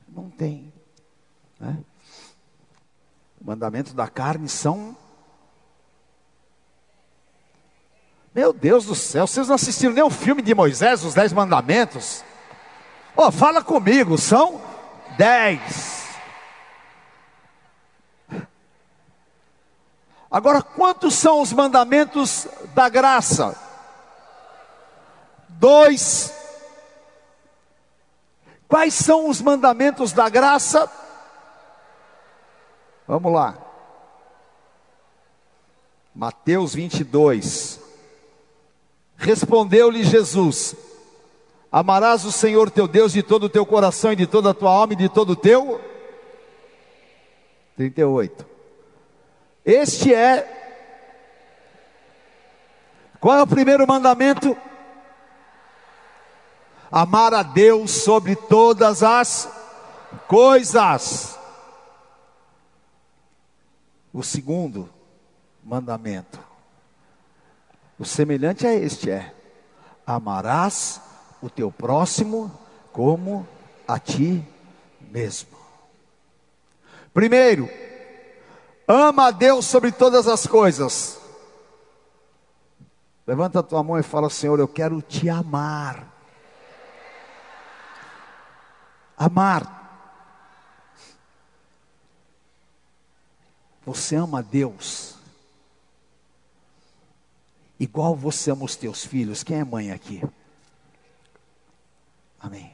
Não 0.07 0.29
tem. 0.29 0.71
Né? 1.59 1.83
Mandamentos 3.45 3.93
da 3.93 4.07
carne 4.07 4.49
são. 4.49 4.97
Meu 8.33 8.53
Deus 8.53 8.87
do 8.87 8.95
céu, 8.95 9.27
vocês 9.27 9.49
não 9.49 9.57
assistiram 9.57 9.93
nem 9.93 10.05
o 10.05 10.11
filme 10.11 10.41
de 10.41 10.55
Moisés, 10.55 11.03
os 11.03 11.13
Dez 11.13 11.33
Mandamentos? 11.33 12.25
Oh, 13.17 13.33
fala 13.33 13.63
comigo, 13.63 14.17
são 14.17 14.63
dez. 15.19 16.03
Agora, 20.31 20.63
quantos 20.63 21.15
são 21.15 21.43
os 21.43 21.53
mandamentos 21.53 22.47
da 22.75 22.89
graça? 22.89 23.55
Dois. 25.49 26.33
Quais 28.67 28.95
são 28.95 29.29
os 29.29 29.43
mandamentos 29.43 30.13
da 30.13 30.31
graça? 30.31 30.91
Vamos 33.13 33.31
lá. 33.31 33.59
Mateus 36.15 36.75
22. 36.75 37.79
Respondeu-lhe 39.19 40.03
Jesus: 40.03 40.75
Amarás 41.71 42.25
o 42.25 42.33
Senhor 42.33 42.71
teu 42.71 42.89
Deus 42.89 43.13
de 43.13 43.23
todo 43.23 43.43
o 43.43 43.49
teu 43.51 43.67
coração 43.67 44.15
e 44.15 44.17
de 44.17 44.27
toda 44.27 44.53
a 44.53 44.55
tua 44.55 44.71
alma 44.71 44.95
e 44.95 44.97
de 44.97 45.11
todo 45.11 45.35
o 45.35 45.37
teu. 45.37 45.79
38. 47.77 48.47
Este 49.63 50.15
é. 50.15 50.49
Qual 53.21 53.37
é 53.37 53.43
o 53.43 53.47
primeiro 53.47 53.87
mandamento? 53.87 54.57
Amar 56.91 57.35
a 57.35 57.43
Deus 57.43 57.91
sobre 57.91 58.35
todas 58.35 59.03
as 59.03 59.51
coisas. 60.27 61.42
O 64.13 64.23
segundo 64.23 64.89
mandamento, 65.65 66.39
o 67.99 68.05
semelhante 68.05 68.67
a 68.67 68.75
este 68.75 69.11
é: 69.11 69.35
amarás 70.07 71.01
o 71.41 71.49
teu 71.49 71.73
próximo 71.73 72.53
como 72.93 73.49
a 73.89 73.99
ti 73.99 74.47
mesmo. 75.01 75.57
Primeiro, 77.15 77.69
ama 78.87 79.29
a 79.29 79.31
Deus 79.31 79.65
sobre 79.65 79.91
todas 79.91 80.29
as 80.29 80.47
coisas. 80.47 81.19
Levanta 83.27 83.61
a 83.61 83.63
tua 83.63 83.83
mão 83.83 83.99
e 83.99 84.03
fala: 84.03 84.29
Senhor, 84.29 84.59
eu 84.59 84.69
quero 84.69 85.01
te 85.01 85.31
amar. 85.31 86.07
Amar 89.17 89.82
Você 93.85 94.17
ama 94.17 94.43
Deus 94.43 95.13
igual 97.83 98.15
você 98.15 98.53
ama 98.53 98.65
os 98.65 98.77
teus 98.77 99.05
filhos. 99.05 99.43
Quem 99.43 99.59
é 99.59 99.65
mãe 99.65 99.91
aqui? 99.91 100.23
Amém. 102.39 102.73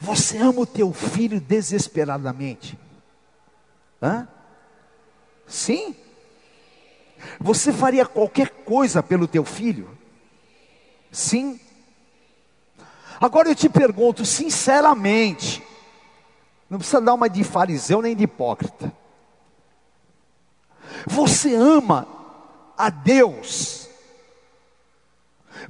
Você 0.00 0.38
ama 0.38 0.60
o 0.60 0.66
teu 0.66 0.92
filho 0.92 1.40
desesperadamente? 1.40 2.76
Hã? 4.02 4.26
Sim? 5.46 5.94
Você 7.40 7.72
faria 7.72 8.04
qualquer 8.04 8.50
coisa 8.64 9.02
pelo 9.02 9.28
teu 9.28 9.44
filho? 9.44 9.96
Sim. 11.12 11.60
Agora 13.20 13.48
eu 13.48 13.54
te 13.54 13.68
pergunto 13.68 14.24
sinceramente, 14.24 15.62
não 16.68 16.78
precisa 16.78 17.00
dar 17.00 17.14
uma 17.14 17.28
de 17.28 17.42
fariseu 17.44 18.02
nem 18.02 18.16
de 18.16 18.24
hipócrita. 18.24 18.92
Você 21.06 21.54
ama 21.54 22.06
a 22.76 22.90
Deus 22.90 23.88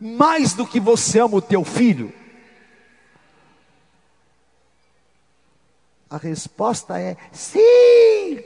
mais 0.01 0.53
do 0.53 0.67
que 0.67 0.79
você 0.79 1.21
ama 1.21 1.37
o 1.37 1.43
teu 1.43 1.65
filho? 1.65 2.13
A 6.11 6.17
resposta 6.17 6.99
é 6.99 7.17
sim. 7.33 8.43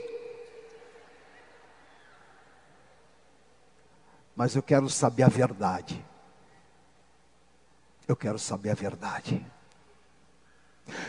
Mas 4.35 4.55
eu 4.55 4.63
quero 4.63 4.89
saber 4.89 5.23
a 5.23 5.29
verdade. 5.29 6.03
Eu 8.07 8.15
quero 8.15 8.37
saber 8.37 8.71
a 8.71 8.75
verdade. 8.75 9.45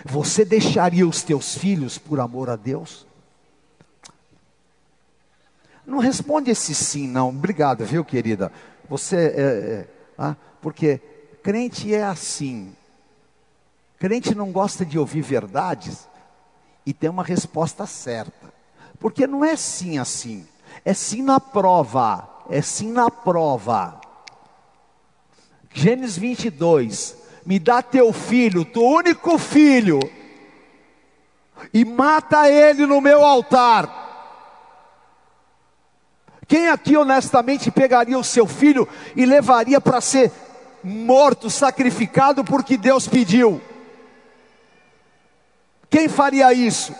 Você 0.04 0.44
deixaria 0.44 1.06
os 1.06 1.22
teus 1.22 1.58
filhos 1.58 1.98
por 1.98 2.20
amor 2.20 2.48
a 2.48 2.54
Deus? 2.54 3.06
Não 5.86 5.98
responde 5.98 6.50
esse 6.50 6.74
sim, 6.74 7.06
não. 7.06 7.28
Obrigado, 7.28 7.84
viu, 7.84 8.04
querida? 8.04 8.50
Você 8.88 9.16
é, 9.16 9.20
é 9.40 9.86
ah, 10.18 10.36
porque 10.60 11.00
crente 11.42 11.94
é 11.94 12.02
assim. 12.02 12.74
Crente 13.98 14.34
não 14.34 14.50
gosta 14.50 14.84
de 14.84 14.98
ouvir 14.98 15.22
verdades 15.22 16.08
e 16.86 16.92
tem 16.92 17.10
uma 17.10 17.22
resposta 17.22 17.86
certa. 17.86 18.52
Porque 18.98 19.26
não 19.26 19.44
é 19.44 19.56
sim 19.56 19.98
assim. 19.98 20.46
É 20.84 20.94
sim 20.94 21.22
na 21.22 21.38
prova. 21.38 22.28
É 22.48 22.62
sim 22.62 22.92
na 22.92 23.10
prova. 23.10 24.00
Gênesis 25.72 26.16
22. 26.16 27.16
Me 27.44 27.58
dá 27.58 27.82
teu 27.82 28.12
filho, 28.12 28.64
teu 28.64 28.82
único 28.82 29.36
filho, 29.36 30.00
e 31.72 31.84
mata 31.84 32.48
ele 32.48 32.86
no 32.86 33.00
meu 33.00 33.24
altar. 33.24 34.03
Quem 36.46 36.68
aqui 36.68 36.96
honestamente 36.96 37.70
pegaria 37.70 38.18
o 38.18 38.24
seu 38.24 38.46
filho 38.46 38.88
e 39.16 39.24
levaria 39.24 39.80
para 39.80 40.00
ser 40.00 40.30
morto, 40.82 41.48
sacrificado, 41.48 42.44
porque 42.44 42.76
Deus 42.76 43.08
pediu? 43.08 43.60
Quem 45.88 46.08
faria 46.08 46.52
isso? 46.52 46.94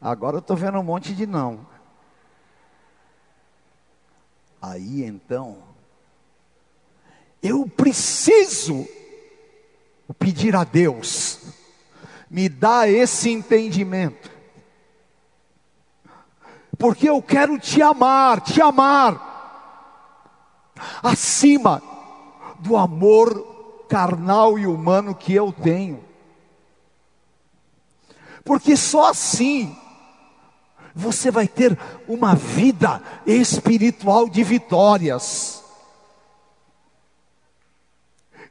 Agora 0.00 0.36
eu 0.36 0.40
estou 0.40 0.56
vendo 0.56 0.78
um 0.78 0.82
monte 0.82 1.14
de 1.14 1.26
não. 1.26 1.66
Aí 4.62 5.04
então, 5.04 5.58
eu 7.42 7.66
preciso 7.66 8.86
pedir 10.18 10.54
a 10.54 10.64
Deus, 10.64 11.40
me 12.30 12.48
dá 12.48 12.88
esse 12.88 13.30
entendimento 13.30 14.39
porque 16.80 17.10
eu 17.10 17.20
quero 17.20 17.58
te 17.58 17.82
amar, 17.82 18.40
te 18.40 18.62
amar, 18.62 19.28
acima 21.02 21.82
do 22.58 22.74
amor 22.74 23.84
carnal 23.86 24.58
e 24.58 24.66
humano 24.66 25.14
que 25.14 25.34
eu 25.34 25.52
tenho. 25.52 26.02
Porque 28.42 28.78
só 28.78 29.10
assim 29.10 29.76
você 30.94 31.30
vai 31.30 31.46
ter 31.46 31.78
uma 32.08 32.34
vida 32.34 33.02
espiritual 33.26 34.26
de 34.26 34.42
vitórias. 34.42 35.62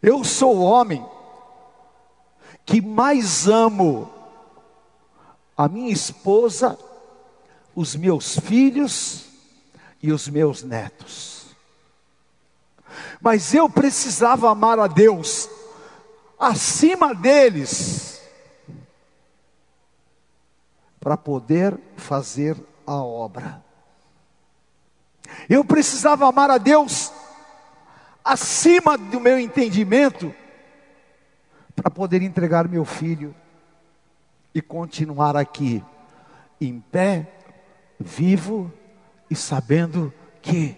Eu 0.04 0.24
sou 0.24 0.58
o 0.58 0.64
homem 0.64 1.04
que 2.64 2.80
mais 2.80 3.48
amo 3.48 4.08
a 5.58 5.68
minha 5.68 5.92
esposa 5.92 6.78
os 7.80 7.96
meus 7.96 8.38
filhos 8.38 9.26
e 10.04 10.12
os 10.12 10.28
meus 10.28 10.64
netos. 10.64 11.56
Mas 13.22 13.54
eu 13.54 13.70
precisava 13.70 14.50
amar 14.50 14.78
a 14.80 14.86
Deus 14.86 15.50
acima 16.38 17.16
deles 17.16 18.22
para 21.00 21.16
poder 21.16 21.80
fazer 21.96 22.58
a 22.86 22.96
obra. 22.96 23.64
Eu 25.50 25.64
precisava 25.64 26.28
amar 26.28 26.52
a 26.52 26.58
Deus 26.58 27.14
acima 28.26 28.98
do 28.98 29.22
meu 29.22 29.40
entendimento 29.40 30.36
para 31.78 31.90
poder 31.90 32.22
entregar 32.22 32.68
meu 32.68 32.84
filho 32.84 33.34
e 34.54 34.62
continuar 34.62 35.38
aqui 35.38 35.82
em 36.60 36.82
pé 36.82 37.39
vivo 38.00 38.72
e 39.30 39.36
sabendo 39.36 40.14
que 40.42 40.76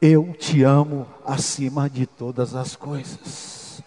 eu 0.00 0.34
te 0.34 0.62
amo 0.62 1.06
acima 1.24 1.88
de 1.88 2.06
todas 2.06 2.54
as 2.54 2.74
coisas. 2.74 3.82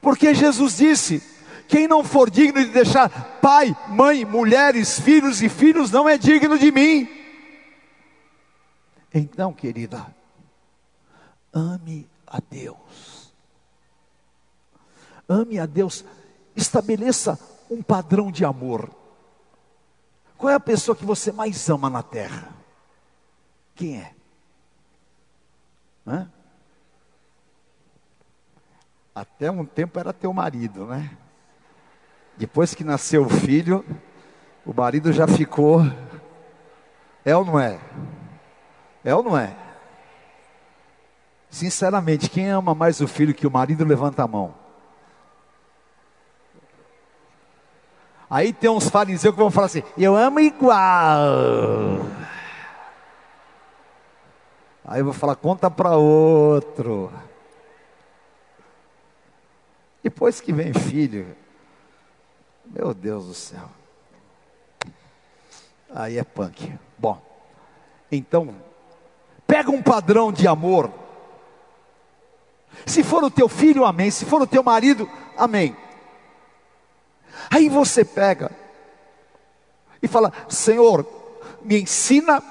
Porque 0.00 0.34
Jesus 0.34 0.76
disse: 0.76 1.22
quem 1.68 1.86
não 1.86 2.04
for 2.04 2.30
digno 2.30 2.64
de 2.64 2.70
deixar 2.70 3.08
pai, 3.40 3.76
mãe, 3.88 4.24
mulheres, 4.24 4.98
filhos 5.00 5.42
e 5.42 5.48
filhos, 5.48 5.90
não 5.90 6.08
é 6.08 6.18
digno 6.18 6.58
de 6.58 6.70
mim. 6.70 7.08
Então, 9.12 9.52
querida, 9.52 10.06
ame 11.52 12.08
a 12.26 12.38
Deus. 12.40 13.32
Ame 15.28 15.58
a 15.58 15.66
Deus. 15.66 16.04
Estabeleça 16.56 17.38
um 17.70 17.82
padrão 17.82 18.32
de 18.32 18.44
amor. 18.44 18.90
Qual 20.40 20.50
é 20.50 20.54
a 20.54 20.60
pessoa 20.60 20.96
que 20.96 21.04
você 21.04 21.30
mais 21.30 21.68
ama 21.68 21.90
na 21.90 22.02
terra? 22.02 22.48
Quem 23.74 24.00
é? 24.00 24.14
Hã? 26.06 26.32
Até 29.14 29.50
um 29.50 29.66
tempo 29.66 30.00
era 30.00 30.14
teu 30.14 30.32
marido, 30.32 30.86
né? 30.86 31.14
Depois 32.38 32.74
que 32.74 32.82
nasceu 32.82 33.26
o 33.26 33.28
filho, 33.28 33.84
o 34.64 34.72
marido 34.72 35.12
já 35.12 35.28
ficou. 35.28 35.82
É 37.22 37.36
ou 37.36 37.44
não 37.44 37.60
é? 37.60 37.78
É 39.04 39.14
ou 39.14 39.22
não 39.22 39.36
é? 39.36 39.54
Sinceramente, 41.50 42.30
quem 42.30 42.48
ama 42.48 42.74
mais 42.74 43.02
o 43.02 43.06
filho 43.06 43.34
que 43.34 43.46
o 43.46 43.50
marido, 43.50 43.84
levanta 43.84 44.22
a 44.22 44.26
mão. 44.26 44.54
Aí 48.30 48.52
tem 48.52 48.70
uns 48.70 48.88
fariseus 48.88 49.34
que 49.34 49.40
vão 49.40 49.50
falar 49.50 49.66
assim: 49.66 49.82
Eu 49.98 50.14
amo 50.14 50.38
igual. 50.38 52.06
Aí 54.84 55.00
eu 55.00 55.04
vou 55.04 55.12
falar: 55.12 55.34
Conta 55.34 55.68
para 55.68 55.96
outro. 55.96 57.12
Depois 60.00 60.40
que 60.40 60.52
vem 60.52 60.72
filho, 60.72 61.36
meu 62.64 62.94
Deus 62.94 63.26
do 63.26 63.34
céu. 63.34 63.68
Aí 65.92 66.16
é 66.16 66.22
punk. 66.22 66.72
Bom, 66.96 67.20
então, 68.12 68.54
pega 69.44 69.72
um 69.72 69.82
padrão 69.82 70.32
de 70.32 70.46
amor. 70.46 70.90
Se 72.86 73.02
for 73.02 73.24
o 73.24 73.30
teu 73.30 73.48
filho, 73.48 73.84
amém. 73.84 74.10
Se 74.10 74.24
for 74.24 74.40
o 74.40 74.46
teu 74.46 74.62
marido, 74.62 75.10
amém. 75.36 75.76
Aí 77.50 77.68
você 77.68 78.04
pega 78.04 78.50
e 80.02 80.08
fala: 80.08 80.32
Senhor, 80.48 81.06
me 81.62 81.80
ensina 81.80 82.42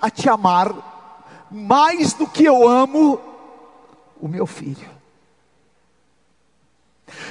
a 0.00 0.10
te 0.10 0.28
amar 0.28 1.46
mais 1.50 2.12
do 2.12 2.26
que 2.26 2.44
eu 2.44 2.66
amo 2.66 3.20
o 4.20 4.28
meu 4.28 4.46
filho. 4.46 4.88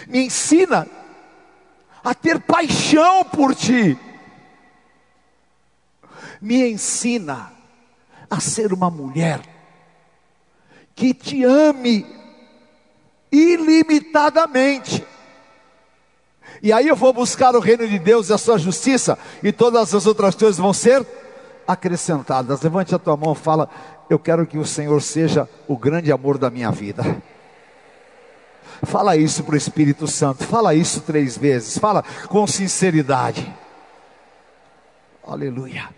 Me 0.07 0.25
ensina 0.25 0.87
a 2.03 2.13
ter 2.13 2.39
paixão 2.39 3.23
por 3.25 3.55
ti. 3.55 3.97
Me 6.39 6.69
ensina 6.69 7.51
a 8.29 8.39
ser 8.39 8.71
uma 8.71 8.89
mulher 8.89 9.41
que 10.95 11.13
te 11.13 11.43
ame 11.43 12.05
ilimitadamente 13.31 15.05
e 16.65 16.73
aí 16.73 16.87
eu 16.87 16.95
vou 16.95 17.13
buscar 17.13 17.55
o 17.55 17.59
reino 17.59 17.87
de 17.87 17.99
Deus 17.99 18.29
e 18.29 18.33
a 18.33 18.39
sua 18.39 18.57
justiça, 18.57 19.19
e 19.43 19.51
todas 19.51 19.93
as 19.93 20.07
outras 20.07 20.33
coisas 20.33 20.57
vão 20.57 20.73
ser 20.73 21.05
acrescentadas. 21.67 22.59
Levante 22.63 22.95
a 22.95 22.97
tua 22.97 23.15
mão 23.15 23.35
fala: 23.35 23.69
Eu 24.09 24.17
quero 24.17 24.47
que 24.47 24.57
o 24.57 24.65
Senhor 24.65 24.99
seja 24.99 25.47
o 25.67 25.77
grande 25.77 26.11
amor 26.11 26.39
da 26.39 26.49
minha 26.49 26.71
vida. 26.71 27.21
Fala 28.81 29.15
isso 29.15 29.43
para 29.43 29.53
o 29.53 29.57
Espírito 29.57 30.07
Santo, 30.07 30.43
fala 30.43 30.73
isso 30.73 31.01
três 31.01 31.37
vezes, 31.37 31.77
fala 31.77 32.03
com 32.29 32.47
sinceridade. 32.47 33.53
Aleluia. 35.23 35.89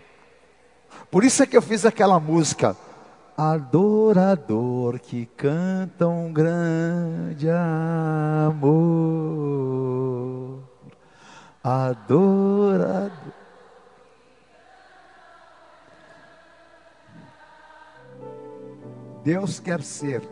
Por 1.10 1.24
isso 1.24 1.42
é 1.42 1.46
que 1.46 1.56
eu 1.56 1.62
fiz 1.62 1.86
aquela 1.86 2.20
música. 2.20 2.76
adorador 3.34 4.98
que 4.98 5.24
canta 5.34 6.06
um 6.06 6.30
grande 6.30 7.48
amor. 8.50 8.98
Adorador. 11.62 13.10
Deus 19.24 19.60
quer 19.60 19.82
ser 19.82 20.22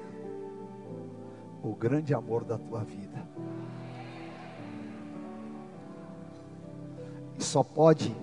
o 1.63 1.75
grande 1.75 2.15
amor 2.15 2.45
da 2.45 2.57
tua 2.57 2.85
vida. 2.85 3.27
E 7.39 7.43
só 7.43 7.63
pode 7.63 8.15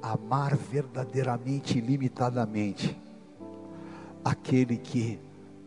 amar 0.00 0.56
verdadeiramente, 0.56 1.76
ilimitadamente, 1.76 2.98
aquele 4.24 4.78
que 4.78 5.20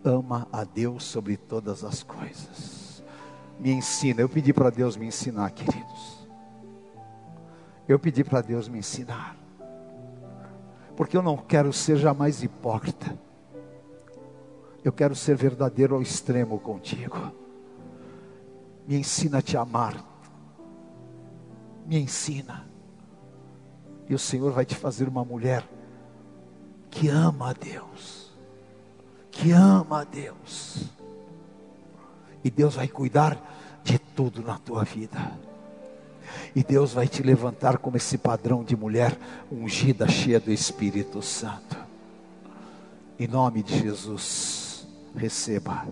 ama 0.04 0.48
a 0.52 0.64
Deus 0.64 1.04
sobre 1.04 1.38
todas 1.38 1.84
as 1.84 2.02
coisas. 2.02 2.83
Me 3.60 3.72
ensina, 3.72 4.22
eu 4.22 4.30
pedi 4.30 4.52
para 4.52 4.70
Deus 4.70 4.96
me 4.98 5.06
ensinar, 5.06 5.50
queridos. 5.52 6.28
Eu 7.88 8.00
pedi 8.00 8.24
para 8.24 8.42
Deus 8.42 8.68
me 8.68 8.80
ensinar. 8.80 9.36
Porque 10.96 11.18
eu 11.18 11.22
não 11.22 11.38
quero 11.38 11.74
ser 11.74 11.98
jamais 11.98 12.44
hipócrita. 12.44 13.18
Eu 14.84 14.92
quero 14.92 15.16
ser 15.16 15.36
verdadeiro 15.36 15.96
ao 15.96 16.02
extremo 16.02 16.60
contigo. 16.60 17.32
Me 18.88 18.98
ensina 18.98 19.40
a 19.40 19.42
te 19.42 19.58
amar. 19.58 20.04
Me 21.86 21.98
ensina. 22.00 22.68
E 24.10 24.14
o 24.14 24.20
Senhor 24.20 24.52
vai 24.52 24.66
te 24.66 24.76
fazer 24.76 25.08
uma 25.08 25.24
mulher 25.24 25.68
que 26.90 27.08
ama 27.08 27.50
a 27.50 27.54
Deus. 27.54 28.34
Que 29.32 29.52
ama 29.52 30.02
a 30.02 30.04
Deus. 30.04 30.92
E 32.44 32.52
Deus 32.52 32.76
vai 32.76 32.88
cuidar 32.88 33.38
de 33.84 33.98
tudo 33.98 34.42
na 34.42 34.58
tua 34.58 34.84
vida. 34.84 35.32
E 36.56 36.64
Deus 36.64 36.94
vai 36.94 37.08
te 37.08 37.24
levantar 37.24 37.78
como 37.78 37.98
esse 37.98 38.18
padrão 38.18 38.64
de 38.64 38.76
mulher 38.76 39.18
ungida, 39.52 40.08
cheia 40.08 40.40
do 40.40 40.52
Espírito 40.52 41.22
Santo. 41.22 41.78
Em 43.20 43.28
nome 43.28 43.64
de 43.64 43.80
Jesus 43.80 44.88
receba. 45.16 45.88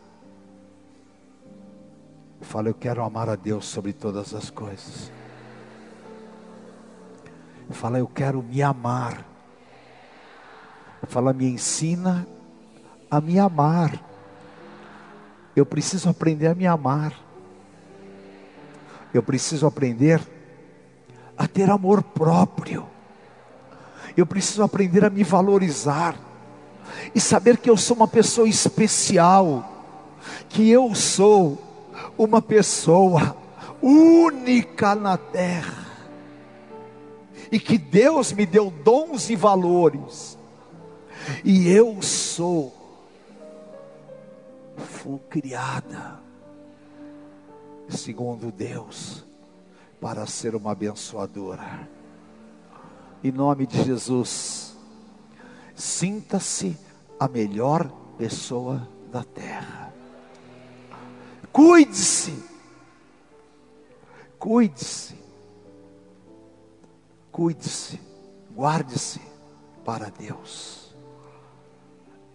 Fala, 2.41 2.69
eu 2.69 2.73
quero 2.73 3.03
amar 3.03 3.29
a 3.29 3.35
Deus 3.35 3.65
sobre 3.65 3.93
todas 3.93 4.33
as 4.33 4.49
coisas. 4.49 5.11
Fala, 7.69 7.99
eu 7.99 8.07
quero 8.07 8.41
me 8.41 8.61
amar. 8.61 9.25
Fala, 11.07 11.33
me 11.33 11.45
ensina 11.45 12.27
a 13.09 13.21
me 13.21 13.39
amar. 13.39 14.10
Eu 15.55 15.65
preciso 15.65 16.09
aprender 16.09 16.47
a 16.47 16.55
me 16.55 16.65
amar. 16.65 17.13
Eu 19.13 19.21
preciso 19.21 19.67
aprender 19.67 20.21
a 21.37 21.47
ter 21.47 21.69
amor 21.69 22.01
próprio. 22.03 22.85
Eu 24.15 24.25
preciso 24.25 24.63
aprender 24.63 25.03
a 25.05 25.09
me 25.09 25.23
valorizar 25.23 26.15
e 27.15 27.19
saber 27.19 27.57
que 27.57 27.69
eu 27.69 27.77
sou 27.77 27.95
uma 27.95 28.07
pessoa 28.07 28.47
especial, 28.47 29.69
que 30.49 30.69
eu 30.69 30.93
sou 30.93 31.57
uma 32.17 32.41
pessoa 32.41 33.35
única 33.81 34.93
na 34.93 35.17
terra, 35.17 35.87
e 37.51 37.59
que 37.59 37.77
Deus 37.77 38.31
me 38.31 38.45
deu 38.45 38.69
dons 38.69 39.29
e 39.29 39.35
valores, 39.35 40.37
e 41.43 41.69
eu 41.69 42.01
sou, 42.01 42.73
fui 44.81 45.19
criada, 45.29 46.19
segundo 47.87 48.51
Deus, 48.51 49.25
para 49.99 50.25
ser 50.25 50.55
uma 50.55 50.71
abençoadora, 50.71 51.87
em 53.23 53.31
nome 53.31 53.65
de 53.65 53.83
Jesus 53.83 54.71
Sinta-se 55.81 56.77
a 57.19 57.27
melhor 57.27 57.91
pessoa 58.15 58.87
da 59.11 59.23
terra. 59.23 59.91
Cuide-se. 61.51 62.43
Cuide-se. 64.37 65.17
Cuide-se. 67.31 67.99
Guarde-se 68.53 69.19
para 69.83 70.11
Deus. 70.11 70.95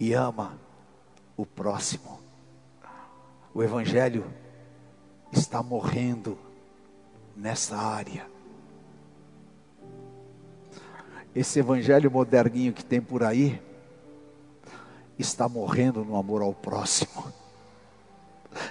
E 0.01 0.13
ama 0.13 0.59
o 1.37 1.47
próximo. 1.47 2.19
O 3.57 3.63
Evangelho 3.63 4.23
está 5.33 5.63
morrendo 5.63 6.37
nessa 7.35 7.75
área 7.75 8.37
esse 11.35 11.59
evangelho 11.59 12.11
moderninho 12.11 12.75
que 12.75 12.85
tem 12.85 13.01
por 13.01 13.23
aí 13.23 13.63
está 15.19 15.49
morrendo 15.49 16.05
no 16.05 16.17
amor 16.17 16.43
ao 16.43 16.53
próximo. 16.53 17.33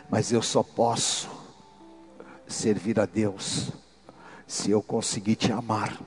Mas 0.07 0.31
eu 0.31 0.43
só 0.43 0.61
posso 0.61 1.29
servir 2.47 2.99
a 2.99 3.07
Deus 3.07 3.71
se 4.45 4.69
eu 4.69 4.83
conseguir 4.83 5.36
te 5.36 5.51
amar. 5.51 5.99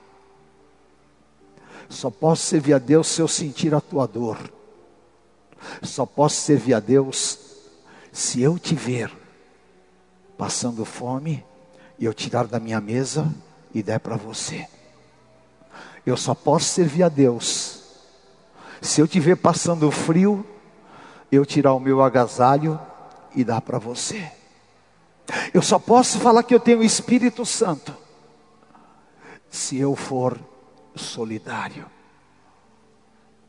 Só 1.89 2.09
posso 2.09 2.43
servir 2.43 2.73
a 2.73 2.79
Deus 2.79 3.07
se 3.07 3.21
eu 3.21 3.27
sentir 3.27 3.73
a 3.73 3.81
tua 3.81 4.05
dor. 4.05 4.37
Só 5.81 6.05
posso 6.05 6.37
servir 6.37 6.73
a 6.73 6.79
Deus 6.79 7.48
se 8.11 8.41
eu 8.41 8.57
te 8.57 8.75
ver 8.75 9.11
passando 10.37 10.85
fome 10.85 11.45
e 11.97 12.05
eu 12.05 12.13
tirar 12.13 12.47
da 12.47 12.59
minha 12.59 12.79
mesa 12.79 13.33
e 13.73 13.83
der 13.83 13.99
para 13.99 14.15
você. 14.15 14.67
Eu 16.05 16.15
só 16.15 16.33
posso 16.33 16.65
servir 16.65 17.03
a 17.03 17.09
Deus. 17.09 17.83
Se 18.81 19.01
eu 19.01 19.07
te 19.07 19.19
ver 19.19 19.35
passando 19.35 19.91
frio, 19.91 20.45
eu 21.31 21.45
tirar 21.45 21.73
o 21.73 21.79
meu 21.79 22.01
agasalho 22.01 22.79
e 23.35 23.43
dar 23.43 23.61
para 23.61 23.77
você. 23.77 24.31
Eu 25.53 25.61
só 25.61 25.77
posso 25.77 26.19
falar 26.19 26.43
que 26.43 26.55
eu 26.55 26.59
tenho 26.59 26.79
o 26.79 26.83
Espírito 26.83 27.45
Santo 27.45 27.95
se 29.49 29.77
eu 29.77 29.95
for 29.95 30.39
solidário. 30.95 31.85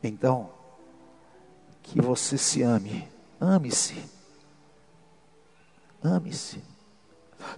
Então, 0.03 0.49
que 1.83 2.01
você 2.01 2.37
se 2.37 2.61
ame, 2.63 3.07
ame-se. 3.39 4.20
Ame-se. 6.03 6.63